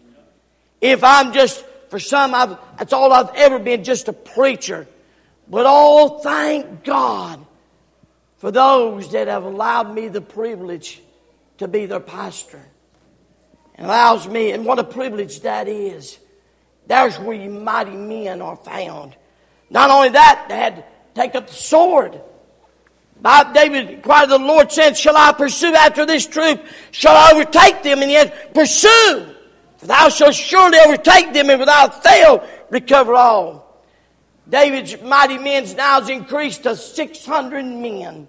If 0.81 1.03
I'm 1.03 1.33
just 1.33 1.63
for 1.89 1.99
some, 1.99 2.33
I've, 2.33 2.57
that's 2.79 2.93
all 2.93 3.13
I've 3.13 3.33
ever 3.35 3.59
been, 3.59 3.83
just 3.83 4.07
a 4.07 4.13
preacher. 4.13 4.87
But 5.47 5.65
oh, 5.67 6.17
thank 6.19 6.83
God 6.83 7.45
for 8.37 8.49
those 8.49 9.11
that 9.11 9.27
have 9.27 9.43
allowed 9.43 9.93
me 9.93 10.07
the 10.07 10.21
privilege 10.21 10.99
to 11.59 11.67
be 11.67 11.85
their 11.85 11.99
pastor. 11.99 12.61
It 13.77 13.83
allows 13.83 14.27
me, 14.27 14.51
and 14.51 14.65
what 14.65 14.79
a 14.79 14.83
privilege 14.83 15.41
that 15.41 15.67
is. 15.67 16.17
There's 16.88 17.20
where 17.20 17.36
you 17.36 17.50
mighty 17.50 17.96
men 17.96 18.41
are 18.41 18.56
found. 18.56 19.15
Not 19.70 19.89
only 19.89 20.10
that, 20.10 20.46
they 20.48 20.56
had 20.56 20.75
to 20.77 20.84
take 21.13 21.36
up 21.36 21.48
the 21.48 21.53
sword. 21.53 22.22
By 23.22 23.51
David 23.51 24.03
cried 24.03 24.25
to 24.25 24.32
the 24.32 24.39
Lord, 24.39 24.72
saying, 24.72 24.94
Shall 24.94 25.17
I 25.17 25.34
pursue 25.34 25.74
after 25.74 26.06
this 26.06 26.25
troop? 26.25 26.63
Shall 26.91 27.15
I 27.15 27.32
overtake 27.34 27.84
them? 27.84 28.01
And 28.01 28.12
yet, 28.12 28.53
pursue! 28.53 29.34
For 29.77 29.86
thou 29.86 30.10
shalt 30.10 30.36
surely 30.36 30.79
overtake 30.79 31.34
them 31.34 31.50
and 31.50 31.60
without 31.60 32.03
fail 32.03 32.48
recover 32.70 33.15
all. 33.15 33.84
David's 34.50 35.01
mighty 35.01 35.38
men's 35.38 35.75
now 35.75 36.00
increased 36.08 36.63
to 36.63 36.75
600 36.75 37.65
men. 37.65 38.27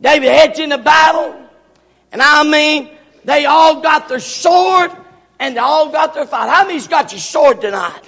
David 0.00 0.28
heads 0.28 0.58
into 0.58 0.78
battle, 0.78 1.34
and 2.12 2.20
I 2.20 2.44
mean, 2.44 2.90
they 3.24 3.46
all 3.46 3.80
got 3.80 4.08
their 4.08 4.20
sword 4.20 4.90
and 5.38 5.56
they 5.56 5.60
all 5.60 5.90
got 5.90 6.14
their 6.14 6.26
fight. 6.26 6.48
How 6.48 6.64
many's 6.64 6.88
got 6.88 7.12
your 7.12 7.20
sword 7.20 7.60
tonight? 7.60 8.02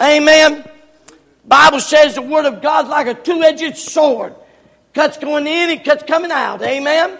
Amen. 0.00 0.68
Bible 1.44 1.80
says 1.80 2.14
the 2.14 2.22
word 2.22 2.46
of 2.46 2.62
God's 2.62 2.88
like 2.88 3.06
a 3.06 3.14
two-edged 3.14 3.76
sword. 3.76 4.34
Cuts 4.92 5.16
going 5.18 5.46
in 5.46 5.70
and 5.70 5.84
cuts 5.84 6.02
coming 6.04 6.30
out. 6.30 6.62
Amen. 6.62 7.18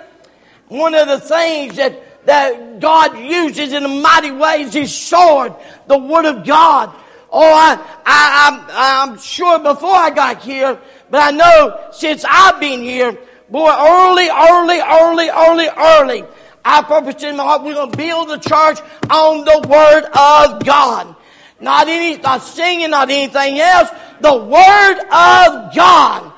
One 0.68 0.94
of 0.94 1.08
the 1.08 1.20
things 1.20 1.76
that 1.76 2.00
that 2.26 2.80
God 2.80 3.18
uses 3.18 3.72
in 3.72 3.84
a 3.84 3.88
mighty 3.88 4.30
ways 4.30 4.72
His 4.72 4.94
sword, 4.94 5.54
the 5.86 5.98
Word 5.98 6.24
of 6.24 6.46
God. 6.46 6.94
Oh, 7.30 7.52
I, 7.52 7.74
I, 8.06 8.48
I'm, 8.48 9.10
I'm 9.10 9.18
sure 9.18 9.58
before 9.58 9.94
I 9.94 10.10
got 10.10 10.42
here, 10.42 10.78
but 11.10 11.20
I 11.20 11.30
know 11.32 11.88
since 11.92 12.24
I've 12.28 12.60
been 12.60 12.80
here, 12.80 13.18
boy, 13.50 13.70
early, 13.70 14.28
early, 14.28 14.80
early, 14.80 15.28
early, 15.30 15.68
early, 15.76 16.24
I 16.64 16.82
purpose 16.82 17.22
in 17.22 17.36
my 17.36 17.44
heart 17.44 17.62
we're 17.62 17.74
going 17.74 17.90
to 17.90 17.96
build 17.96 18.28
the 18.28 18.38
church 18.38 18.78
on 19.10 19.44
the 19.44 19.68
Word 19.68 20.04
of 20.04 20.64
God. 20.64 21.14
Not 21.60 21.88
any, 21.88 22.16
not 22.16 22.42
singing, 22.42 22.90
not 22.90 23.10
anything 23.10 23.58
else. 23.58 23.90
The 24.20 24.34
Word 24.34 24.98
of 25.00 25.74
God. 25.74 26.32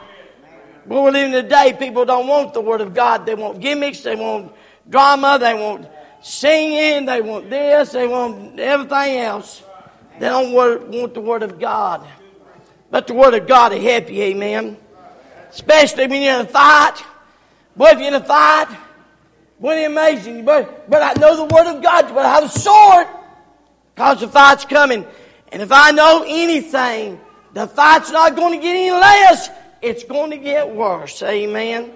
But 0.87 1.03
we're 1.03 1.11
living 1.11 1.33
today, 1.33 1.75
people 1.79 2.05
don't 2.05 2.27
want 2.27 2.55
the 2.55 2.61
Word 2.61 2.81
of 2.81 2.95
God. 2.95 3.27
They 3.27 3.35
want 3.35 3.61
gimmicks. 3.61 4.01
They 4.01 4.15
want 4.15 4.53
drama, 4.89 5.39
they 5.41 5.55
want 5.55 5.89
singing, 6.23 7.07
they 7.07 7.21
want 7.21 7.51
this, 7.51 7.93
they 7.93 8.07
want 8.07 8.59
everything 8.59 9.19
else. 9.19 9.63
They 10.19 10.29
don't 10.29 10.53
want 10.53 11.15
the 11.15 11.21
Word 11.21 11.43
of 11.43 11.59
God. 11.59 12.07
But 12.91 13.07
the 13.07 13.15
Word 13.15 13.35
of 13.35 13.47
God 13.47 13.73
will 13.73 13.81
help 13.81 14.11
you, 14.11 14.23
amen. 14.23 14.77
Especially 15.51 16.07
when 16.07 16.23
you're 16.23 16.41
in 16.41 16.47
a 16.47 16.49
fight. 16.49 17.03
Boy, 17.77 17.91
if 17.91 17.99
you're 17.99 18.09
in 18.09 18.15
a 18.15 18.25
fight, 18.25 18.69
boy, 19.61 19.77
it's 19.77 19.87
amazing. 19.87 20.45
But, 20.45 20.89
but 20.89 21.03
I 21.03 21.19
know 21.21 21.37
the 21.37 21.55
Word 21.55 21.77
of 21.77 21.83
God, 21.83 22.15
but 22.15 22.25
I 22.25 22.35
have 22.35 22.45
a 22.45 22.49
sword. 22.49 23.07
Because 23.95 24.21
the 24.21 24.29
fight's 24.29 24.65
coming. 24.65 25.07
And 25.53 25.63
if 25.63 25.73
I 25.73 25.91
know 25.93 26.25
anything, 26.27 27.21
the 27.55 27.67
fight's 27.67 28.11
not 28.11 28.37
going 28.37 28.59
to 28.59 28.63
get 28.63 28.77
any 28.77 28.91
less. 28.91 29.49
It's 29.81 30.05
going 30.05 30.31
to 30.33 30.37
get 30.37 30.75
worse. 30.75 31.23
Amen. 31.23 31.93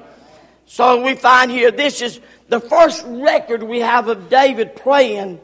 So 0.66 1.02
we 1.02 1.14
find 1.14 1.50
here, 1.50 1.70
this 1.70 2.00
is 2.00 2.20
the 2.48 2.60
first 2.60 3.04
record 3.06 3.62
we 3.62 3.80
have 3.80 4.08
of 4.08 4.30
David 4.30 4.76
praying 4.76 5.40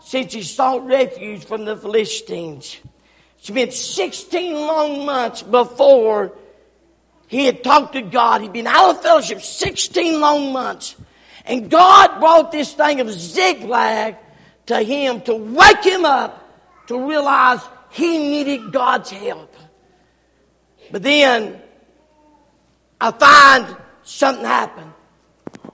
since 0.00 0.32
he 0.32 0.42
sought 0.42 0.86
refuge 0.86 1.44
from 1.44 1.64
the 1.64 1.76
Philistines. 1.76 2.78
It's 3.38 3.50
been 3.50 3.70
16 3.70 4.54
long 4.54 5.04
months 5.04 5.42
before 5.42 6.32
he 7.28 7.46
had 7.46 7.62
talked 7.64 7.94
to 7.94 8.02
God. 8.02 8.40
He'd 8.40 8.52
been 8.52 8.66
out 8.66 8.96
of 8.96 9.02
fellowship 9.02 9.40
16 9.40 10.20
long 10.20 10.52
months. 10.52 10.96
And 11.44 11.70
God 11.70 12.20
brought 12.20 12.52
this 12.52 12.72
thing 12.72 13.00
of 13.00 13.10
Ziklag 13.10 14.16
to 14.66 14.82
him 14.82 15.20
to 15.22 15.34
wake 15.34 15.84
him 15.84 16.04
up 16.04 16.38
to 16.86 17.08
realize 17.08 17.60
he 17.90 18.18
needed 18.18 18.72
God's 18.72 19.10
help. 19.10 19.54
But 20.90 21.02
then 21.02 21.60
I 23.00 23.10
find 23.10 23.76
something 24.02 24.44
happened. 24.44 24.92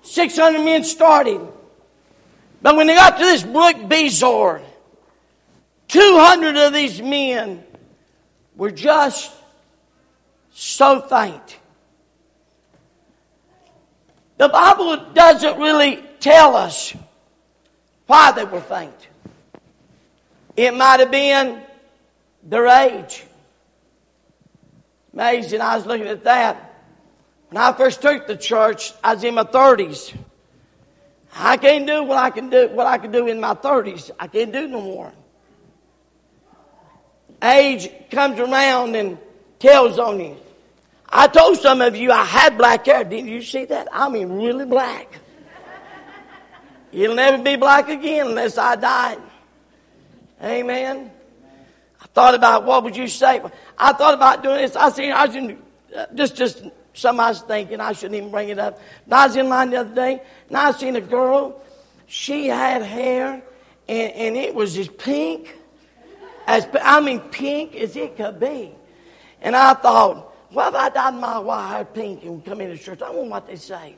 600 0.03 0.65
men 0.65 0.85
started. 0.85 1.41
But 2.63 2.77
when 2.77 2.87
they 2.87 2.95
got 2.95 3.19
to 3.19 3.25
this 3.25 3.43
brook 3.43 3.77
Besor, 3.77 4.63
200 5.89 6.57
of 6.57 6.73
these 6.73 7.01
men 7.01 7.65
were 8.57 8.71
just 8.71 9.33
so 10.51 11.01
faint. 11.03 11.59
The 14.39 14.49
Bible 14.49 14.97
doesn't 15.15 15.59
really 15.59 16.03
tell 16.21 16.57
us 16.57 16.95
why 18.07 18.33
they 18.33 18.45
were 18.45 18.61
faint. 18.61 19.09
It 20.57 20.75
might 20.75 21.01
have 21.01 21.11
been 21.11 21.61
their 22.45 22.67
age. 22.67 23.25
Amazing, 25.13 25.61
I 25.61 25.77
was 25.77 25.87
looking 25.87 26.07
at 26.07 26.25
that. 26.25 26.85
When 27.51 27.61
I 27.61 27.73
first 27.73 28.01
took 28.01 28.27
the 28.27 28.37
church, 28.37 28.93
I 29.03 29.15
was 29.15 29.25
in 29.25 29.35
my 29.35 29.43
30s. 29.43 30.17
I 31.35 31.57
can't 31.57 31.87
do 31.87 32.05
what 32.05 32.19
I 32.19 32.31
can 32.31 32.49
do 32.49 32.69
what 32.69 32.87
I 32.87 32.99
can 32.99 33.11
do 33.11 33.27
in 33.27 33.41
my 33.41 33.55
30s. 33.55 34.11
I 34.19 34.29
can't 34.29 34.53
do 34.53 34.69
no 34.69 34.81
more. 34.81 35.13
Age 37.43 37.91
comes 38.11 38.39
around 38.39 38.97
and 38.97 39.19
tells 39.59 39.99
on 39.99 40.21
you. 40.21 40.37
I 41.11 41.27
told 41.27 41.59
some 41.59 41.81
of 41.81 41.97
you 41.97 42.13
I 42.13 42.25
had 42.25 42.59
black 42.59 42.87
hair. 42.87 43.05
Didn't 43.05 43.29
you 43.29 43.43
see 43.43 43.65
that? 43.67 43.89
I 43.93 44.09
mean, 44.09 44.33
really 44.33 44.67
black. 44.67 45.19
It'll 46.93 47.17
never 47.17 47.43
be 47.43 47.57
black 47.57 47.89
again 47.89 48.29
unless 48.29 48.59
I 48.59 48.77
die. 48.77 49.17
Amen. 50.43 51.11
I 52.01 52.07
thought 52.15 52.35
about 52.35 52.65
what 52.65 52.85
would 52.85 52.97
you 52.97 53.09
say? 53.09 53.41
I 53.77 53.93
thought 53.93 54.15
about 54.15 54.43
doing 54.43 54.57
this. 54.57 54.77
I 54.77 54.91
seen, 54.91 55.13
I 55.13 55.25
in, 55.25 55.59
uh, 55.97 56.07
just, 56.15 56.37
just 56.37 56.65
was 57.05 57.43
thinking. 57.43 57.81
I 57.81 57.93
shouldn't 57.93 58.17
even 58.17 58.31
bring 58.31 58.49
it 58.49 58.59
up. 58.59 58.81
But 59.07 59.17
I 59.17 59.27
was 59.27 59.37
in 59.37 59.49
line 59.49 59.71
the 59.71 59.79
other 59.79 59.95
day, 59.95 60.23
and 60.49 60.57
I 60.57 60.73
seen 60.73 60.97
a 60.97 61.01
girl. 61.01 61.63
She 62.07 62.49
had 62.49 62.83
hair, 62.83 63.43
and, 63.89 64.13
and 64.13 64.37
it 64.37 64.55
was 64.55 64.77
as 64.79 64.89
pink 64.89 65.57
as 66.47 66.67
I 66.83 67.01
mean 67.01 67.21
pink 67.21 67.75
as 67.77 67.95
it 67.97 68.17
could 68.17 68.41
be. 68.41 68.73
And 69.41 69.55
I 69.55 69.75
thought, 69.75 70.28
well, 70.53 70.69
if 70.69 70.75
I 70.75 70.89
dyed 70.89 71.15
my 71.15 71.39
wire 71.39 71.85
pink 71.85 72.25
and 72.25 72.45
come 72.45 72.61
into 72.61 72.77
church, 72.77 73.03
I 73.03 73.11
wonder 73.11 73.31
what 73.31 73.47
they 73.47 73.57
say. 73.57 73.97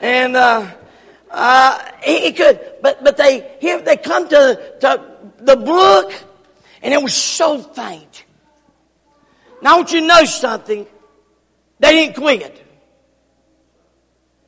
And 0.00 0.36
uh, 0.36 0.70
uh, 1.30 1.90
he, 2.02 2.32
could, 2.32 2.60
but 2.82 3.02
but 3.04 3.16
they 3.16 3.56
here 3.60 3.80
they 3.80 3.96
come 3.96 4.28
to 4.28 4.74
to 4.80 5.04
the 5.38 5.56
brook, 5.56 6.12
and 6.82 6.92
it 6.94 7.02
was 7.02 7.14
so 7.14 7.58
faint. 7.62 8.24
Now 9.62 9.74
I 9.74 9.76
want 9.76 9.92
you 9.92 10.00
to 10.00 10.06
know 10.06 10.24
something. 10.24 10.86
They 11.80 11.92
didn't 11.92 12.16
quit. 12.16 12.64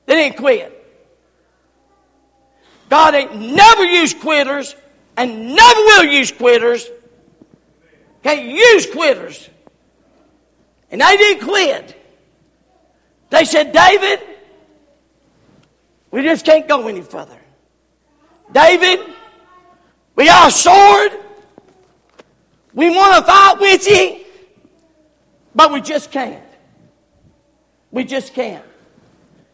They 0.06 0.14
didn't 0.14 0.36
quit. 0.38 0.76
God 2.88 3.14
ain't 3.14 3.36
never 3.36 3.84
used 3.84 4.18
quitters 4.18 4.74
and 5.16 5.54
never 5.54 5.80
will 5.80 6.04
use 6.04 6.32
quitters. 6.32 6.88
Can't 8.24 8.46
use 8.46 8.86
quitters. 8.86 9.48
And 10.90 11.00
they 11.00 11.16
didn't 11.16 11.46
quit. 11.46 11.96
They 13.30 13.44
said, 13.44 13.72
David, 13.72 14.20
we 16.10 16.22
just 16.22 16.44
can't 16.44 16.66
go 16.66 16.88
any 16.88 17.02
further. 17.02 17.38
David, 18.52 19.00
we 20.16 20.26
got 20.26 20.48
a 20.48 20.50
sword. 20.50 21.12
We 22.74 22.90
want 22.90 23.14
to 23.14 23.22
fight 23.22 23.56
with 23.60 23.86
you, 23.88 24.24
but 25.54 25.72
we 25.72 25.80
just 25.80 26.10
can't. 26.10 26.44
We 27.90 28.04
just 28.04 28.34
can't. 28.34 28.64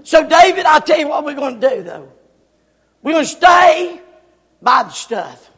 So, 0.03 0.27
David, 0.27 0.67
I'll 0.67 0.81
tell 0.81 0.99
you 0.99 1.09
what 1.09 1.25
we're 1.25 1.35
going 1.35 1.61
to 1.61 1.69
do, 1.69 1.83
though. 1.83 2.13
We're 3.03 3.13
going 3.13 3.25
to 3.25 3.31
stay 3.31 4.01
by 4.61 4.85
the 4.85 4.91
stuff. 4.91 5.51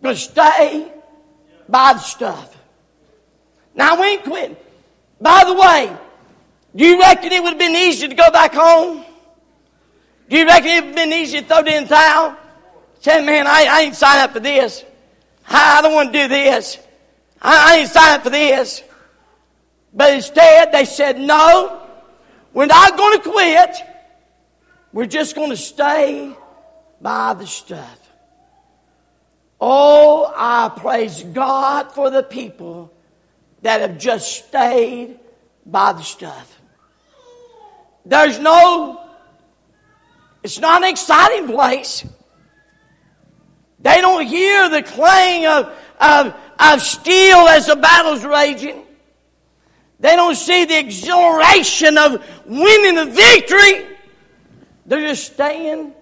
We're 0.00 0.08
going 0.08 0.16
to 0.16 0.22
stay 0.22 0.92
by 1.68 1.94
the 1.94 1.98
stuff. 2.00 2.56
Now, 3.76 4.00
we 4.00 4.06
ain't 4.08 4.24
quitting. 4.24 4.56
By 5.20 5.44
the 5.44 5.54
way, 5.54 5.96
do 6.74 6.84
you 6.84 6.98
reckon 6.98 7.30
it 7.30 7.42
would 7.42 7.50
have 7.50 7.58
been 7.58 7.76
easier 7.76 8.08
to 8.08 8.14
go 8.14 8.30
back 8.30 8.54
home? 8.54 9.04
Do 10.28 10.36
you 10.36 10.46
reckon 10.46 10.68
it 10.68 10.80
would 10.80 10.84
have 10.86 10.94
been 10.96 11.12
easier 11.12 11.42
to 11.42 11.46
throw 11.46 11.58
in 11.58 11.84
the 11.84 11.88
towel? 11.88 12.36
Say, 13.00 13.24
man, 13.24 13.46
I, 13.46 13.66
I 13.70 13.80
ain't 13.82 13.94
signed 13.94 14.22
up 14.22 14.32
for 14.32 14.40
this. 14.40 14.84
I, 15.48 15.78
I 15.78 15.82
don't 15.82 15.94
want 15.94 16.12
to 16.12 16.22
do 16.22 16.28
this. 16.28 16.78
I, 17.40 17.74
I 17.74 17.76
ain't 17.78 17.90
signed 17.90 18.16
up 18.16 18.22
for 18.24 18.30
this. 18.30 18.82
But 19.92 20.14
instead, 20.14 20.72
they 20.72 20.84
said, 20.84 21.20
no, 21.20 21.86
we're 22.52 22.66
not 22.66 22.96
going 22.96 23.18
to 23.20 23.30
quit. 23.30 23.76
We're 24.92 25.06
just 25.06 25.34
going 25.34 25.50
to 25.50 25.56
stay 25.56 26.34
by 27.00 27.34
the 27.34 27.46
stuff. 27.46 28.00
Oh, 29.60 30.32
I 30.34 30.70
praise 30.74 31.22
God 31.22 31.92
for 31.92 32.10
the 32.10 32.22
people 32.22 32.92
that 33.66 33.80
have 33.80 33.98
just 33.98 34.46
stayed 34.46 35.18
by 35.66 35.92
the 35.92 36.02
stuff. 36.02 36.60
There's 38.04 38.38
no, 38.38 39.00
it's 40.44 40.60
not 40.60 40.84
an 40.84 40.88
exciting 40.88 41.48
place. 41.48 42.06
They 43.80 44.00
don't 44.00 44.24
hear 44.24 44.68
the 44.68 44.82
clang 44.82 45.46
of, 45.46 45.72
of, 46.00 46.34
of 46.60 46.80
steel 46.80 47.38
as 47.48 47.66
the 47.66 47.74
battle's 47.74 48.24
raging. 48.24 48.84
They 49.98 50.14
don't 50.14 50.36
see 50.36 50.64
the 50.64 50.78
exhilaration 50.78 51.98
of 51.98 52.24
winning 52.46 52.94
the 52.94 53.06
victory. 53.06 53.86
They're 54.86 55.08
just 55.08 55.32
staying 55.32 55.92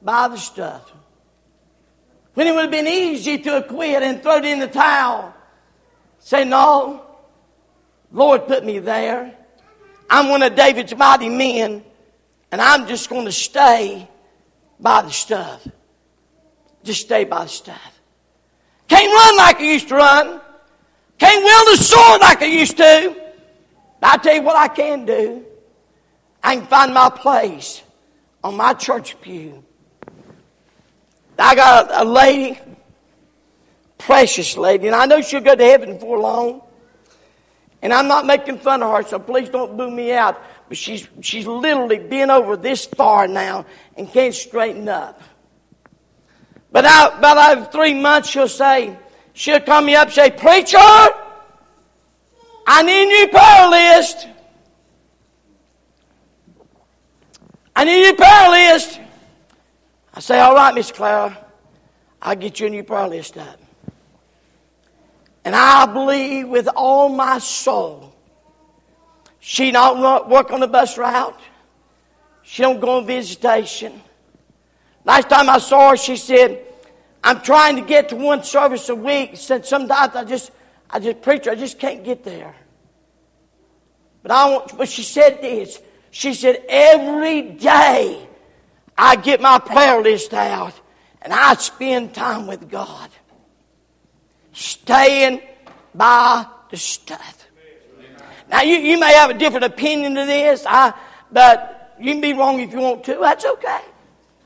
by 0.00 0.28
the 0.28 0.36
stuff. 0.36 0.92
When 2.34 2.46
it 2.46 2.54
would 2.54 2.62
have 2.62 2.70
been 2.70 2.86
easy 2.86 3.38
to 3.38 3.64
quit 3.68 4.04
and 4.04 4.22
throw 4.22 4.36
it 4.36 4.44
in 4.44 4.60
the 4.60 4.68
towel. 4.68 5.34
Say, 6.20 6.44
no, 6.44 7.07
Lord 8.12 8.46
put 8.46 8.64
me 8.64 8.78
there. 8.78 9.34
I'm 10.10 10.28
one 10.28 10.42
of 10.42 10.54
David's 10.54 10.96
mighty 10.96 11.28
men, 11.28 11.84
and 12.50 12.60
I'm 12.60 12.86
just 12.86 13.10
going 13.10 13.26
to 13.26 13.32
stay 13.32 14.08
by 14.80 15.02
the 15.02 15.10
stuff. 15.10 15.66
Just 16.82 17.02
stay 17.02 17.24
by 17.24 17.44
the 17.44 17.50
stuff. 17.50 18.00
Can't 18.88 19.12
run 19.12 19.36
like 19.36 19.60
I 19.60 19.64
used 19.64 19.88
to 19.88 19.96
run. 19.96 20.40
Can't 21.18 21.44
wield 21.44 21.78
a 21.78 21.82
sword 21.82 22.20
like 22.20 22.40
I 22.42 22.46
used 22.46 22.76
to. 22.78 23.16
But 24.00 24.10
I 24.10 24.16
tell 24.16 24.34
you 24.34 24.42
what 24.42 24.56
I 24.56 24.68
can 24.68 25.04
do. 25.04 25.44
I 26.42 26.56
can 26.56 26.66
find 26.66 26.94
my 26.94 27.10
place 27.10 27.82
on 28.42 28.56
my 28.56 28.72
church 28.72 29.20
pew 29.20 29.64
I 31.38 31.54
got 31.54 31.88
a 31.92 32.04
lady, 32.04 32.58
precious 33.96 34.56
lady, 34.56 34.88
and 34.88 34.96
I 34.96 35.06
know 35.06 35.20
she'll 35.20 35.40
go 35.40 35.54
to 35.54 35.64
heaven 35.64 35.94
before 35.94 36.18
long. 36.18 36.62
And 37.80 37.92
I'm 37.92 38.08
not 38.08 38.26
making 38.26 38.58
fun 38.58 38.82
of 38.82 38.92
her, 38.92 39.08
so 39.08 39.18
please 39.18 39.48
don't 39.48 39.76
boo 39.76 39.90
me 39.90 40.12
out. 40.12 40.42
But 40.68 40.76
she's, 40.76 41.08
she's 41.20 41.46
literally 41.46 41.98
been 41.98 42.30
over 42.30 42.56
this 42.56 42.86
far 42.86 43.28
now 43.28 43.66
and 43.96 44.10
can't 44.10 44.34
straighten 44.34 44.88
up. 44.88 45.22
But 46.70 46.84
out, 46.84 47.18
about 47.18 47.72
three 47.72 47.94
months, 47.94 48.28
she'll 48.28 48.48
say, 48.48 48.96
she'll 49.32 49.60
call 49.60 49.80
me 49.80 49.94
up 49.94 50.08
and 50.08 50.14
say, 50.14 50.30
Preacher, 50.30 50.76
I 52.70 52.82
need 52.82 53.04
a 53.04 53.06
new 53.06 53.28
prayer 53.28 53.68
list. 53.70 54.28
I 57.74 57.84
need 57.84 58.08
a 58.08 58.10
new 58.10 58.16
prayer 58.16 58.50
list. 58.50 59.00
I 60.12 60.20
say, 60.20 60.40
all 60.40 60.54
right, 60.54 60.74
Miss 60.74 60.90
Clara, 60.90 61.38
I'll 62.20 62.34
get 62.34 62.58
you 62.58 62.66
a 62.66 62.70
new 62.70 62.82
prayer 62.82 63.06
list 63.06 63.38
up. 63.38 63.60
And 65.44 65.54
I 65.54 65.86
believe 65.86 66.48
with 66.48 66.68
all 66.74 67.08
my 67.08 67.38
soul, 67.38 68.14
she 69.40 69.70
don't 69.70 70.28
work 70.28 70.50
on 70.50 70.60
the 70.60 70.66
bus 70.66 70.98
route. 70.98 71.40
She 72.42 72.62
don't 72.62 72.80
go 72.80 72.98
on 72.98 73.06
visitation. 73.06 74.02
Last 75.04 75.28
time 75.28 75.48
I 75.48 75.58
saw 75.58 75.90
her, 75.90 75.96
she 75.96 76.16
said, 76.16 76.64
I'm 77.22 77.40
trying 77.40 77.76
to 77.76 77.82
get 77.82 78.10
to 78.10 78.16
one 78.16 78.42
service 78.42 78.88
a 78.88 78.94
week. 78.94 79.36
Said 79.36 79.64
sometimes 79.66 80.14
I 80.14 80.24
just, 80.24 80.50
I 80.90 80.98
just 80.98 81.22
preach, 81.22 81.46
I 81.48 81.54
just 81.54 81.78
can't 81.78 82.04
get 82.04 82.24
there. 82.24 82.54
But 84.22 84.32
I 84.32 84.50
want, 84.50 84.76
but 84.76 84.88
she 84.88 85.02
said 85.02 85.40
this. 85.40 85.80
She 86.10 86.34
said, 86.34 86.64
every 86.68 87.42
day 87.42 88.26
I 88.96 89.16
get 89.16 89.40
my 89.40 89.58
prayer 89.58 90.00
list 90.02 90.34
out 90.34 90.74
and 91.22 91.32
I 91.32 91.54
spend 91.54 92.14
time 92.14 92.46
with 92.46 92.68
God. 92.70 93.10
Staying 94.58 95.40
by 95.94 96.44
the 96.68 96.76
stuff. 96.76 97.46
Now, 98.50 98.62
you, 98.62 98.74
you 98.74 98.98
may 98.98 99.12
have 99.14 99.30
a 99.30 99.34
different 99.34 99.64
opinion 99.64 100.16
to 100.16 100.26
this, 100.26 100.64
I, 100.66 100.94
but 101.30 101.94
you 102.00 102.10
can 102.10 102.20
be 102.20 102.32
wrong 102.32 102.58
if 102.58 102.72
you 102.72 102.80
want 102.80 103.04
to. 103.04 103.18
That's 103.20 103.44
okay. 103.44 103.80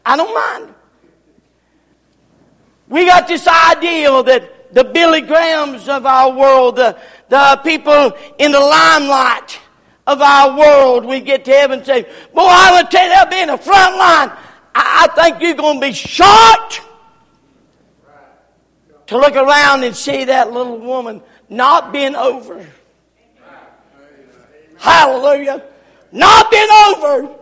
I 0.04 0.18
don't 0.18 0.34
mind. 0.34 0.74
We 2.88 3.06
got 3.06 3.26
this 3.26 3.48
ideal 3.48 4.22
that 4.24 4.74
the 4.74 4.84
Billy 4.84 5.22
Grahams 5.22 5.88
of 5.88 6.04
our 6.04 6.30
world, 6.30 6.76
the, 6.76 6.98
the 7.30 7.58
people 7.64 8.12
in 8.38 8.52
the 8.52 8.60
limelight, 8.60 9.58
of 10.06 10.20
our 10.20 10.58
world, 10.58 11.06
we 11.06 11.20
get 11.20 11.46
to 11.46 11.52
heaven 11.52 11.78
and 11.78 11.86
say, 11.86 12.02
Boy, 12.34 12.42
I 12.44 12.82
would 12.82 12.90
tell 12.90 13.02
you, 13.02 13.14
they'll 13.14 13.30
be 13.30 13.40
in 13.40 13.48
the 13.48 13.56
front 13.56 13.96
line. 13.96 14.30
I, 14.74 15.08
I 15.08 15.22
think 15.30 15.42
you're 15.42 15.54
going 15.54 15.80
to 15.80 15.86
be 15.86 15.94
shocked 15.94 16.82
to 19.12 19.18
look 19.18 19.36
around 19.36 19.84
and 19.84 19.94
see 19.94 20.24
that 20.24 20.52
little 20.52 20.78
woman 20.78 21.22
not 21.48 21.92
been 21.92 22.16
over. 22.16 22.66
Hallelujah. 24.78 25.62
Not 26.10 26.50
been 26.50 26.70
over. 26.70 27.34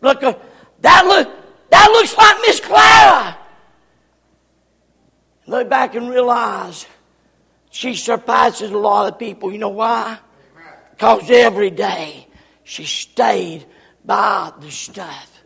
Look, 0.00 0.22
uh, 0.22 0.34
that 0.80 1.06
look, 1.06 1.28
that 1.70 1.88
looks 1.92 2.16
like 2.16 2.36
Miss 2.42 2.60
Clara. 2.60 3.38
Look 5.46 5.68
back 5.68 5.94
and 5.94 6.10
realize 6.10 6.86
she 7.70 7.94
surpasses 7.94 8.72
a 8.72 8.76
lot 8.76 9.12
of 9.12 9.18
people. 9.18 9.52
You 9.52 9.58
know 9.58 9.68
why? 9.68 10.18
Because 10.90 11.30
every 11.30 11.70
day 11.70 12.26
she 12.64 12.84
stayed 12.84 13.64
by 14.04 14.52
the 14.60 14.70
stuff. 14.70 15.40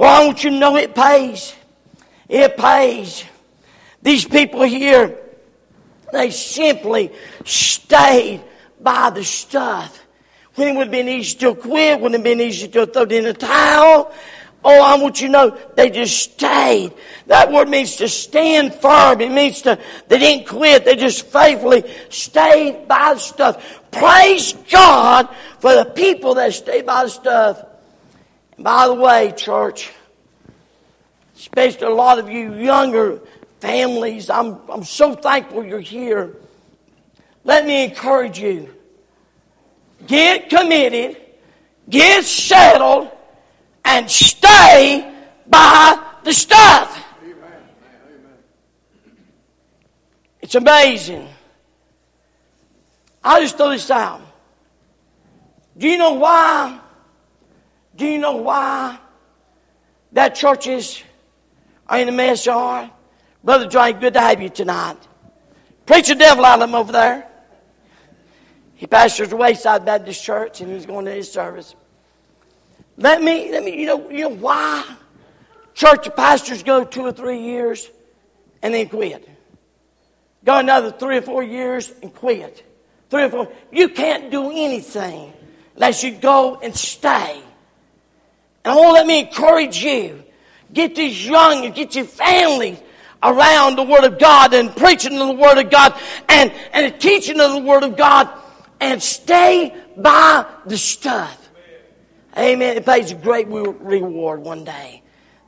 I 0.00 0.24
want 0.24 0.44
you 0.44 0.50
know 0.50 0.76
it 0.76 0.94
pays. 0.94 1.54
It 2.28 2.56
pays. 2.56 3.24
These 4.02 4.24
people 4.26 4.62
here, 4.62 5.18
They 6.12 6.30
simply 6.30 7.12
stayed 7.44 8.42
by 8.80 9.10
the 9.10 9.24
stuff. 9.24 10.02
When 10.54 10.68
it 10.68 10.74
would 10.76 10.86
have 10.86 10.90
been 10.90 11.08
easy 11.08 11.38
to 11.38 11.54
quit, 11.54 12.00
wouldn't 12.00 12.14
have 12.14 12.24
been 12.24 12.40
easy 12.40 12.68
to 12.68 12.86
throw 12.86 13.04
in 13.04 13.26
a 13.26 13.32
towel. 13.32 14.12
Oh, 14.64 14.82
I 14.82 14.96
want 14.96 15.20
you 15.20 15.28
to 15.28 15.32
know 15.32 15.58
they 15.76 15.88
just 15.88 16.32
stayed. 16.32 16.92
That 17.26 17.52
word 17.52 17.68
means 17.68 17.96
to 17.96 18.08
stand 18.08 18.74
firm. 18.74 19.20
It 19.20 19.30
means 19.30 19.62
to, 19.62 19.78
they 20.08 20.18
didn't 20.18 20.48
quit. 20.48 20.84
They 20.84 20.96
just 20.96 21.26
faithfully 21.26 21.84
stayed 22.10 22.88
by 22.88 23.14
the 23.14 23.20
stuff. 23.20 23.80
Praise 23.92 24.54
God 24.70 25.28
for 25.60 25.74
the 25.74 25.84
people 25.84 26.34
that 26.34 26.54
stay 26.54 26.82
by 26.82 27.04
the 27.04 27.10
stuff. 27.10 27.64
And 28.56 28.64
by 28.64 28.88
the 28.88 28.94
way, 28.94 29.32
church, 29.36 29.92
especially 31.36 31.86
a 31.86 31.90
lot 31.90 32.18
of 32.18 32.28
you 32.28 32.54
younger 32.54 33.20
families, 33.60 34.30
I'm, 34.30 34.58
I'm 34.68 34.84
so 34.84 35.14
thankful 35.14 35.64
you're 35.64 35.80
here. 35.80 36.36
Let 37.44 37.66
me 37.66 37.84
encourage 37.84 38.38
you. 38.38 38.74
Get 40.06 40.48
committed, 40.48 41.16
get 41.88 42.24
settled, 42.24 43.10
and 43.84 44.10
stay 44.10 45.14
by 45.46 46.02
the 46.24 46.32
stuff. 46.32 47.04
It's 50.40 50.54
amazing. 50.54 51.28
I'll 53.22 53.40
just 53.40 53.56
throw 53.56 53.70
this 53.70 53.90
out. 53.90 54.22
Do 55.76 55.88
you 55.88 55.98
know 55.98 56.14
why? 56.14 56.80
Do 57.96 58.06
you 58.06 58.18
know 58.18 58.36
why 58.36 58.98
that 60.12 60.34
churches 60.34 61.02
are 61.86 61.98
in 61.98 62.06
the 62.06 62.12
mess 62.12 62.46
you 62.46 62.52
are? 62.52 62.90
Brother 63.42 63.66
John, 63.66 64.00
good 64.00 64.14
to 64.14 64.20
have 64.20 64.42
you 64.42 64.48
tonight. 64.48 64.96
Preach 65.86 66.08
the 66.08 66.14
devil 66.14 66.44
out 66.44 66.60
of 66.60 66.68
him 66.68 66.74
over 66.74 66.92
there. 66.92 67.28
He 68.74 68.86
pastors 68.86 69.30
the 69.30 69.36
Wayside 69.36 69.84
Baptist 69.84 70.22
Church 70.22 70.60
and 70.60 70.70
he's 70.70 70.86
going 70.86 71.04
to 71.06 71.10
his 71.10 71.30
service. 71.30 71.74
Let 72.96 73.22
me, 73.22 73.50
let 73.50 73.64
me, 73.64 73.80
you 73.80 73.86
know, 73.86 74.10
you 74.10 74.28
know 74.28 74.36
why 74.36 74.84
church 75.74 76.14
pastors 76.16 76.62
go 76.62 76.84
two 76.84 77.02
or 77.02 77.12
three 77.12 77.40
years 77.40 77.88
and 78.62 78.74
then 78.74 78.88
quit. 78.88 79.28
Go 80.44 80.58
another 80.58 80.90
three 80.90 81.18
or 81.18 81.22
four 81.22 81.42
years 81.42 81.92
and 82.02 82.12
quit. 82.12 82.64
Three 83.10 83.22
or 83.24 83.30
four. 83.30 83.52
You 83.72 83.88
can't 83.88 84.30
do 84.30 84.50
anything 84.50 85.32
unless 85.74 86.02
you 86.02 86.12
go 86.12 86.56
and 86.56 86.74
stay. 86.74 87.40
And 88.64 88.72
I 88.72 88.76
want 88.76 88.88
to 88.88 88.92
let 88.92 89.06
me 89.06 89.20
encourage 89.20 89.82
you. 89.82 90.24
Get 90.72 90.94
these 90.96 91.26
young 91.26 91.64
and 91.64 91.74
get 91.74 91.94
your 91.94 92.04
family 92.04 92.78
around 93.22 93.76
the 93.76 93.82
Word 93.82 94.04
of 94.04 94.18
God 94.18 94.54
and 94.54 94.74
preaching 94.76 95.20
of 95.20 95.28
the 95.28 95.34
Word 95.34 95.58
of 95.58 95.70
God 95.70 95.98
and, 96.28 96.52
and 96.72 97.00
teaching 97.00 97.40
of 97.40 97.52
the 97.52 97.58
Word 97.58 97.82
of 97.82 97.96
God 97.96 98.30
and 98.80 99.02
stay 99.02 99.74
by 99.96 100.46
the 100.66 100.78
stuff. 100.78 101.50
Amen. 102.36 102.76
It 102.76 102.86
pays 102.86 103.10
a 103.10 103.16
great 103.16 103.48
reward 103.48 104.40
one 104.40 104.64
day. 104.64 105.02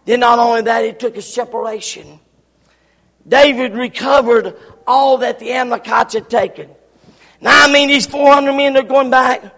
Then 0.05 0.21
not 0.21 0.39
only 0.39 0.63
that, 0.63 0.85
it 0.85 0.99
took 0.99 1.17
a 1.17 1.23
separation. 1.23 2.19
David 3.29 3.75
recovered 3.75 4.57
all 4.87 5.19
that 5.19 5.39
the 5.39 5.53
Amalekites 5.53 6.15
had 6.15 6.29
taken. 6.29 6.71
Now, 7.41 7.65
I 7.65 7.73
mean, 7.73 7.89
these 7.89 8.07
400 8.07 8.53
men 8.53 8.77
are 8.77 8.83
going 8.83 9.11
back. 9.11 9.55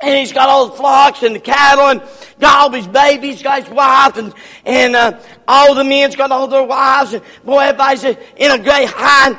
And 0.00 0.18
he's 0.18 0.32
got 0.32 0.48
all 0.48 0.68
the 0.68 0.76
flocks 0.76 1.22
and 1.22 1.34
the 1.34 1.40
cattle 1.40 1.88
and 1.88 2.02
got 2.38 2.58
all 2.58 2.70
his 2.70 2.86
babies, 2.86 3.42
got 3.42 3.62
his 3.62 3.72
wife 3.72 4.16
and, 4.16 4.34
and 4.64 4.96
uh, 4.96 5.18
all 5.46 5.74
the 5.74 5.84
men's 5.84 6.16
got 6.16 6.30
all 6.30 6.46
their 6.48 6.64
wives. 6.64 7.12
And 7.14 7.22
boy, 7.44 7.60
everybody's 7.60 8.04
in 8.04 8.50
a 8.50 8.58
great 8.58 8.88
high. 8.88 9.38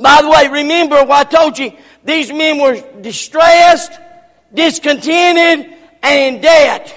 By 0.00 0.22
the 0.22 0.28
way, 0.28 0.48
remember 0.48 1.04
what 1.04 1.26
I 1.26 1.30
told 1.30 1.58
you. 1.58 1.72
These 2.04 2.32
men 2.32 2.58
were 2.58 2.80
distressed, 3.00 3.92
discontented, 4.52 5.74
and 6.02 6.36
in 6.36 6.42
debt. 6.42 6.94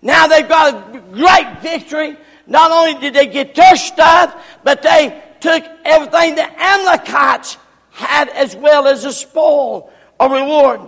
Now 0.00 0.26
they've 0.26 0.48
got 0.48 0.94
a 0.94 1.00
great 1.12 1.60
victory. 1.60 2.16
Not 2.46 2.70
only 2.70 3.00
did 3.00 3.14
they 3.14 3.26
get 3.26 3.54
their 3.54 3.76
stuff, 3.76 4.34
but 4.64 4.82
they 4.82 5.22
took 5.40 5.64
everything 5.84 6.34
the 6.34 6.60
Amalekites 6.60 7.56
had 7.90 8.28
as 8.30 8.56
well 8.56 8.88
as 8.88 9.04
a 9.04 9.12
spoil, 9.12 9.92
a 10.18 10.28
reward. 10.28 10.80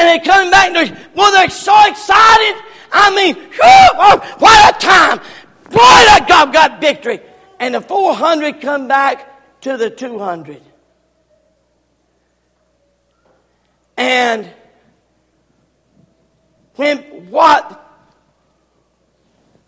And 0.00 0.08
they 0.08 0.24
come 0.24 0.50
back 0.50 0.68
and 0.68 0.76
they're, 0.76 1.08
well, 1.14 1.30
they're 1.30 1.50
so 1.50 1.76
excited. 1.86 2.64
I 2.90 3.14
mean, 3.14 3.34
whew, 3.34 3.50
oh, 3.60 4.36
what 4.38 4.74
a 4.74 4.78
time. 4.78 5.18
Boy, 5.64 5.76
that 5.76 6.24
God 6.26 6.54
got 6.54 6.80
victory. 6.80 7.20
And 7.58 7.74
the 7.74 7.82
400 7.82 8.62
come 8.62 8.88
back 8.88 9.60
to 9.60 9.76
the 9.76 9.90
200. 9.90 10.62
And 13.98 14.48
when 16.76 17.30
what 17.30 18.08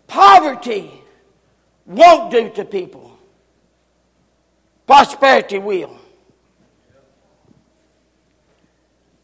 poverty 0.07 0.91
won't 1.85 2.31
do 2.31 2.49
to 2.55 2.65
people, 2.65 3.19
prosperity 4.87 5.59
will. 5.59 5.95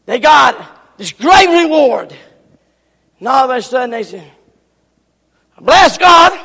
They 0.06 0.20
got 0.20 0.76
this 1.00 1.12
great 1.12 1.48
reward. 1.48 2.14
And 3.18 3.28
all 3.28 3.50
of 3.50 3.56
a 3.56 3.62
sudden 3.62 3.88
they 3.88 4.02
say, 4.02 4.22
Bless 5.58 5.96
God. 5.96 6.38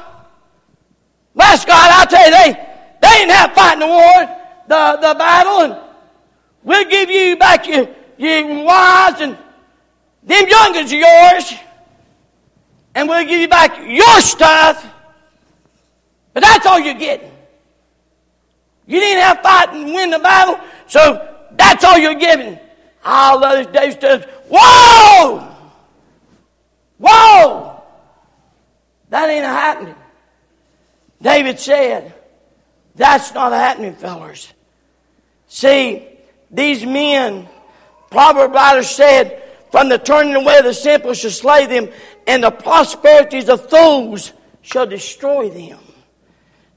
Bless 1.36 1.65
God. 1.65 1.91
I'll 1.91 2.08
tell 2.08 2.24
you, 2.24 2.32
they, 2.32 2.54
they 3.02 3.08
didn't 3.10 3.32
have 3.32 3.52
fighting 3.52 3.82
the 3.82 3.88
war, 3.88 4.38
the, 4.70 4.98
the 5.08 5.13
battle, 5.15 5.60
and 5.60 5.78
we'll 6.63 6.89
give 6.89 7.10
you 7.10 7.36
back 7.36 7.68
your, 7.68 7.89
your 8.18 8.63
wives 8.63 9.20
and 9.20 9.38
them 10.24 10.46
youngins 10.46 10.89
yours, 10.89 11.54
and 12.96 13.10
we'll 13.10 13.26
give 13.26 13.41
you 13.41 13.50
back 13.50 13.78
your 13.86 14.22
stuff. 14.22 14.89
But 16.34 16.44
that's 16.44 16.65
all 16.65 16.80
you're 16.80 16.94
getting. 16.94 17.30
You 18.88 19.02
didn't 19.02 19.22
have 19.22 19.41
fight 19.41 19.74
and 19.74 19.94
win 19.94 20.12
the 20.12 20.20
battle, 20.20 20.62
so 20.88 21.28
that's 21.52 21.84
all 21.84 21.98
you're 21.98 22.15
getting. 22.15 22.58
All 23.06 23.39
those 23.39 23.68
days 23.68 23.94
stood, 23.94 24.24
whoa! 24.50 25.56
Whoa! 26.98 27.84
That 29.10 29.30
ain't 29.30 29.46
happening. 29.46 29.96
David 31.22 31.60
said, 31.60 32.13
that's 32.96 33.34
not 33.34 33.52
happening, 33.52 33.94
fellers. 33.94 34.52
See, 35.48 36.08
these 36.50 36.86
men, 36.86 37.48
proverb 38.10 38.54
writer 38.54 38.84
said, 38.84 39.44
from 39.72 39.89
the 39.89 39.98
turning 39.98 40.36
away 40.36 40.58
of 40.58 40.63
the 40.63 40.74
simple 40.74 41.13
shall 41.13 41.32
slay 41.32 41.65
them, 41.65 41.89
and 42.26 42.44
the 42.44 42.52
prosperities 42.52 43.50
of 43.50 43.70
fools 43.70 44.32
shall 44.62 44.88
destroy 44.88 45.50
them. 45.50 45.80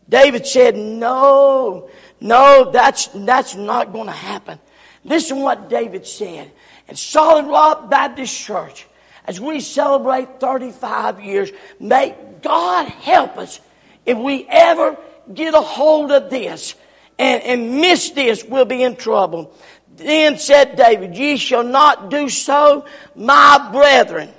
David 0.08 0.46
said, 0.46 0.76
No, 0.76 1.90
no, 2.20 2.70
that's, 2.72 3.06
that's 3.08 3.54
not 3.54 3.92
going 3.92 4.06
to 4.06 4.12
happen. 4.12 4.58
Listen 5.04 5.40
what 5.40 5.68
David 5.68 6.06
said. 6.06 6.50
And 6.88 6.98
Solid 6.98 7.46
Rock 7.46 7.90
Baptist 7.90 8.38
Church, 8.38 8.86
as 9.24 9.40
we 9.40 9.60
celebrate 9.60 10.40
35 10.40 11.20
years, 11.20 11.50
may 11.78 12.14
God 12.42 12.88
help 12.88 13.36
us 13.38 13.60
if 14.06 14.16
we 14.16 14.46
ever 14.48 14.96
get 15.32 15.54
a 15.54 15.60
hold 15.60 16.12
of 16.12 16.30
this 16.30 16.74
and, 17.18 17.42
and 17.42 17.80
miss 17.80 18.10
this, 18.10 18.42
we'll 18.44 18.64
be 18.64 18.82
in 18.82 18.96
trouble. 18.96 19.52
Then 19.96 20.38
said 20.38 20.76
David, 20.76 21.16
Ye 21.16 21.36
shall 21.36 21.64
not 21.64 22.10
do 22.10 22.28
so, 22.28 22.86
my 23.14 23.68
brethren, 23.72 24.30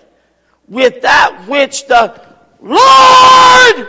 with 0.68 1.02
that 1.02 1.46
which 1.48 1.86
the 1.88 2.20
Lord, 2.62 3.88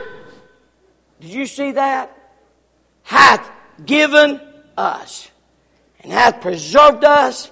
did 1.20 1.30
you 1.30 1.46
see 1.46 1.72
that? 1.72 2.16
Hath 3.02 3.48
given 3.84 4.40
us, 4.76 5.29
and 6.02 6.12
hath 6.12 6.40
preserved 6.40 7.04
us, 7.04 7.50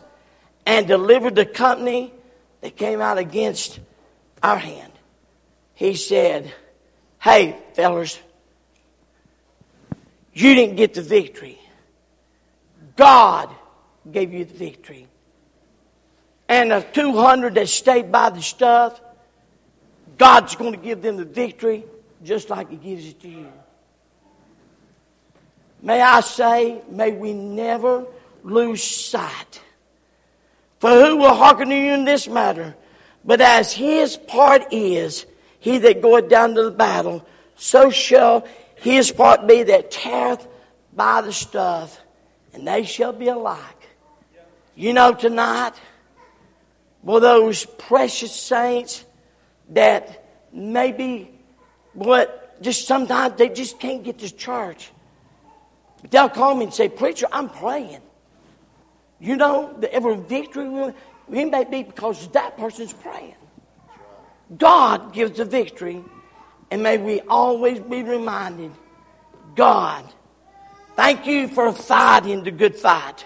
and 0.66 0.86
delivered 0.86 1.34
the 1.34 1.46
company 1.46 2.12
that 2.60 2.76
came 2.76 3.00
out 3.00 3.16
against 3.16 3.80
our 4.42 4.58
hand. 4.58 4.92
He 5.74 5.94
said, 5.94 6.52
Hey, 7.20 7.56
fellers, 7.74 8.18
you 10.34 10.54
didn't 10.54 10.76
get 10.76 10.94
the 10.94 11.02
victory. 11.02 11.58
God 12.96 13.48
gave 14.10 14.32
you 14.32 14.44
the 14.44 14.54
victory. 14.54 15.06
And 16.48 16.70
the 16.70 16.80
200 16.92 17.54
that 17.54 17.68
stayed 17.68 18.10
by 18.10 18.30
the 18.30 18.42
stuff, 18.42 19.00
God's 20.16 20.54
going 20.56 20.72
to 20.72 20.78
give 20.78 21.00
them 21.00 21.16
the 21.16 21.24
victory 21.24 21.84
just 22.24 22.50
like 22.50 22.70
He 22.70 22.76
gives 22.76 23.06
it 23.06 23.20
to 23.20 23.28
you. 23.28 23.52
May 25.80 26.00
I 26.00 26.20
say, 26.20 26.82
may 26.90 27.12
we 27.12 27.32
never 27.32 28.04
lose 28.42 28.82
sight. 28.82 29.60
For 30.80 30.90
who 30.90 31.16
will 31.16 31.34
hearken 31.34 31.68
to 31.70 31.74
you 31.74 31.92
in 31.92 32.04
this 32.04 32.28
matter? 32.28 32.74
But 33.24 33.40
as 33.40 33.72
his 33.72 34.16
part 34.16 34.72
is, 34.72 35.26
he 35.58 35.78
that 35.78 36.00
goeth 36.02 36.28
down 36.28 36.54
to 36.54 36.62
the 36.62 36.70
battle, 36.70 37.26
so 37.56 37.90
shall 37.90 38.46
his 38.76 39.10
part 39.10 39.46
be 39.46 39.64
that 39.64 39.90
teareth 39.90 40.46
by 40.94 41.20
the 41.20 41.32
stuff, 41.32 42.00
and 42.54 42.66
they 42.66 42.84
shall 42.84 43.12
be 43.12 43.28
alike. 43.28 43.88
You 44.76 44.92
know, 44.92 45.12
tonight, 45.12 45.74
will 47.02 47.20
those 47.20 47.66
precious 47.66 48.34
saints 48.34 49.04
that 49.70 50.24
maybe 50.52 51.30
what 51.92 52.60
just 52.62 52.86
sometimes 52.86 53.36
they 53.36 53.48
just 53.48 53.78
can't 53.78 54.02
get 54.02 54.18
to 54.18 54.34
church. 54.34 54.90
But 56.00 56.10
they'll 56.10 56.28
call 56.28 56.54
me 56.54 56.64
and 56.64 56.74
say, 56.74 56.88
Preacher, 56.88 57.26
I'm 57.32 57.48
praying. 57.48 58.00
You 59.20 59.36
know, 59.36 59.74
the 59.78 59.92
every 59.92 60.16
victory 60.16 60.92
we 61.26 61.44
may 61.44 61.64
be 61.64 61.82
because 61.82 62.28
that 62.28 62.56
person's 62.56 62.92
praying. 62.92 63.34
God 64.56 65.12
gives 65.12 65.36
the 65.36 65.44
victory, 65.44 66.02
and 66.70 66.82
may 66.82 66.96
we 66.98 67.20
always 67.22 67.80
be 67.80 68.02
reminded 68.02 68.72
God, 69.54 70.04
thank 70.94 71.26
you 71.26 71.48
for 71.48 71.72
fighting 71.72 72.44
the 72.44 72.50
good 72.50 72.76
fight. 72.76 73.24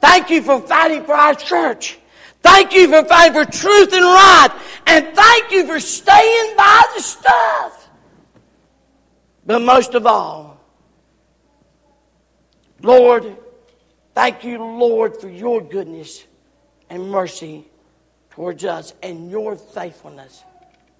Thank 0.00 0.30
you 0.30 0.42
for 0.42 0.60
fighting 0.60 1.04
for 1.04 1.14
our 1.14 1.34
church. 1.34 1.98
Thank 2.42 2.74
you 2.74 2.88
for 2.88 3.04
fighting 3.04 3.32
for 3.32 3.50
truth 3.50 3.92
and 3.92 4.04
right. 4.04 4.48
And 4.86 5.06
thank 5.14 5.50
you 5.50 5.66
for 5.66 5.80
staying 5.80 6.56
by 6.56 6.82
the 6.94 7.00
stuff. 7.00 7.88
But 9.46 9.60
most 9.60 9.94
of 9.94 10.06
all, 10.06 10.60
Lord, 12.82 13.36
thank 14.14 14.44
you, 14.44 14.58
Lord, 14.58 15.20
for 15.20 15.28
your 15.28 15.60
goodness 15.60 16.24
and 16.88 17.10
mercy 17.10 17.66
towards 18.30 18.64
us 18.64 18.94
and 19.02 19.30
your 19.30 19.56
faithfulness 19.56 20.42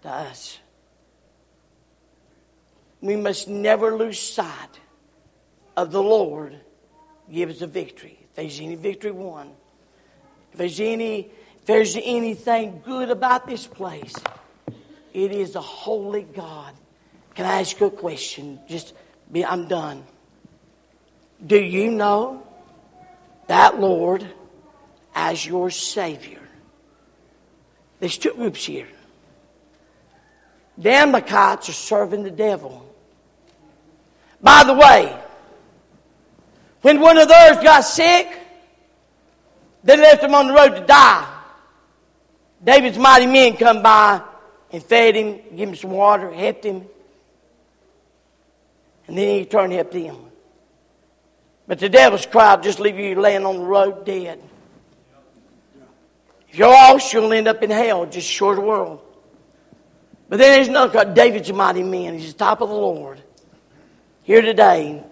to 0.02 0.08
us. 0.08 0.58
We 3.00 3.16
must 3.16 3.48
never 3.48 3.96
lose 3.96 4.18
sight 4.18 4.80
of 5.76 5.90
the 5.90 6.02
Lord 6.02 6.58
gives 7.30 7.60
the 7.60 7.66
victory. 7.66 8.18
If 8.22 8.34
there's 8.34 8.60
any 8.60 8.76
victory 8.76 9.10
won, 9.10 9.50
if 10.52 10.58
there's 10.58 10.80
any, 10.80 11.30
if 11.56 11.64
there's 11.66 11.96
anything 11.96 12.82
good 12.84 13.10
about 13.10 13.46
this 13.46 13.66
place, 13.66 14.14
it 15.12 15.32
is 15.32 15.54
a 15.56 15.60
holy 15.60 16.22
God. 16.22 16.72
Can 17.34 17.46
I 17.46 17.60
ask 17.60 17.78
you 17.80 17.86
a 17.86 17.90
question? 17.90 18.60
Just 18.68 18.94
be, 19.30 19.44
I'm 19.44 19.66
done. 19.66 20.04
Do 21.44 21.58
you 21.58 21.90
know 21.90 22.43
that 23.48 23.80
Lord 23.80 24.26
as 25.14 25.44
your 25.44 25.70
Savior? 25.70 26.40
There's 28.00 28.18
two 28.18 28.34
groups 28.34 28.64
here. 28.64 28.88
The 30.78 30.90
Amalekites 30.90 31.68
are 31.68 31.72
serving 31.72 32.24
the 32.24 32.30
devil. 32.30 32.94
By 34.42 34.64
the 34.64 34.74
way, 34.74 35.16
when 36.82 37.00
one 37.00 37.16
of 37.16 37.28
theirs 37.28 37.56
got 37.62 37.80
sick, 37.80 38.28
they 39.84 39.96
left 39.96 40.22
him 40.22 40.34
on 40.34 40.48
the 40.48 40.52
road 40.54 40.74
to 40.74 40.84
die. 40.84 41.30
David's 42.62 42.98
mighty 42.98 43.26
men 43.26 43.56
come 43.56 43.82
by 43.82 44.20
and 44.70 44.82
fed 44.82 45.14
him, 45.14 45.40
gave 45.54 45.68
him 45.68 45.74
some 45.74 45.90
water, 45.92 46.32
helped 46.32 46.64
him. 46.64 46.84
And 49.06 49.16
then 49.16 49.38
he 49.38 49.44
turned 49.44 49.72
and 49.72 49.74
helped 49.74 49.92
them. 49.92 50.16
But 51.66 51.78
the 51.78 51.88
devil's 51.88 52.26
crowd 52.26 52.62
just 52.62 52.78
leave 52.78 52.98
you 52.98 53.18
laying 53.18 53.46
on 53.46 53.56
the 53.58 53.64
road 53.64 54.04
dead. 54.04 54.40
If 56.48 56.58
you're 56.58 56.68
lost, 56.68 57.12
you'll 57.12 57.32
end 57.32 57.48
up 57.48 57.62
in 57.62 57.70
hell, 57.70 58.06
just 58.06 58.28
short 58.28 58.58
of 58.58 58.64
the 58.64 58.68
world. 58.68 59.00
But 60.28 60.38
then 60.38 60.52
there's 60.52 60.68
another 60.68 60.92
God, 60.92 61.14
David's 61.14 61.50
a 61.50 61.52
mighty 61.52 61.82
man. 61.82 62.18
He's 62.18 62.32
the 62.32 62.38
top 62.38 62.60
of 62.60 62.68
the 62.68 62.74
Lord. 62.74 63.20
Here 64.22 64.40
today, 64.40 65.02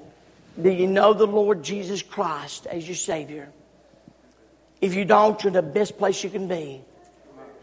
do 0.61 0.71
you 0.71 0.87
know 0.87 1.15
the 1.15 1.27
Lord 1.27 1.63
Jesus 1.63 2.03
Christ 2.03 2.67
as 2.67 2.87
your 2.87 2.97
Savior? 2.97 3.49
If 4.81 4.95
you 4.95 5.05
don't, 5.05 5.43
you're 5.43 5.53
the 5.53 5.63
best 5.63 5.97
place 5.97 6.23
you 6.23 6.31
can 6.31 6.49
be. 6.49 6.83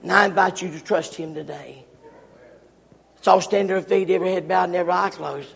And 0.02 0.12
I 0.12 0.26
invite 0.26 0.62
you 0.62 0.72
to 0.72 0.80
trust 0.80 1.16
Him 1.16 1.34
today. 1.34 1.84
Let's 3.16 3.28
all 3.28 3.42
stand 3.42 3.70
to 3.70 3.76
our 3.76 3.82
feet, 3.82 4.10
every 4.10 4.32
head 4.32 4.48
bowed 4.48 4.66
and 4.66 4.76
every 4.76 4.94
eye 4.94 5.10
closed. 5.10 5.50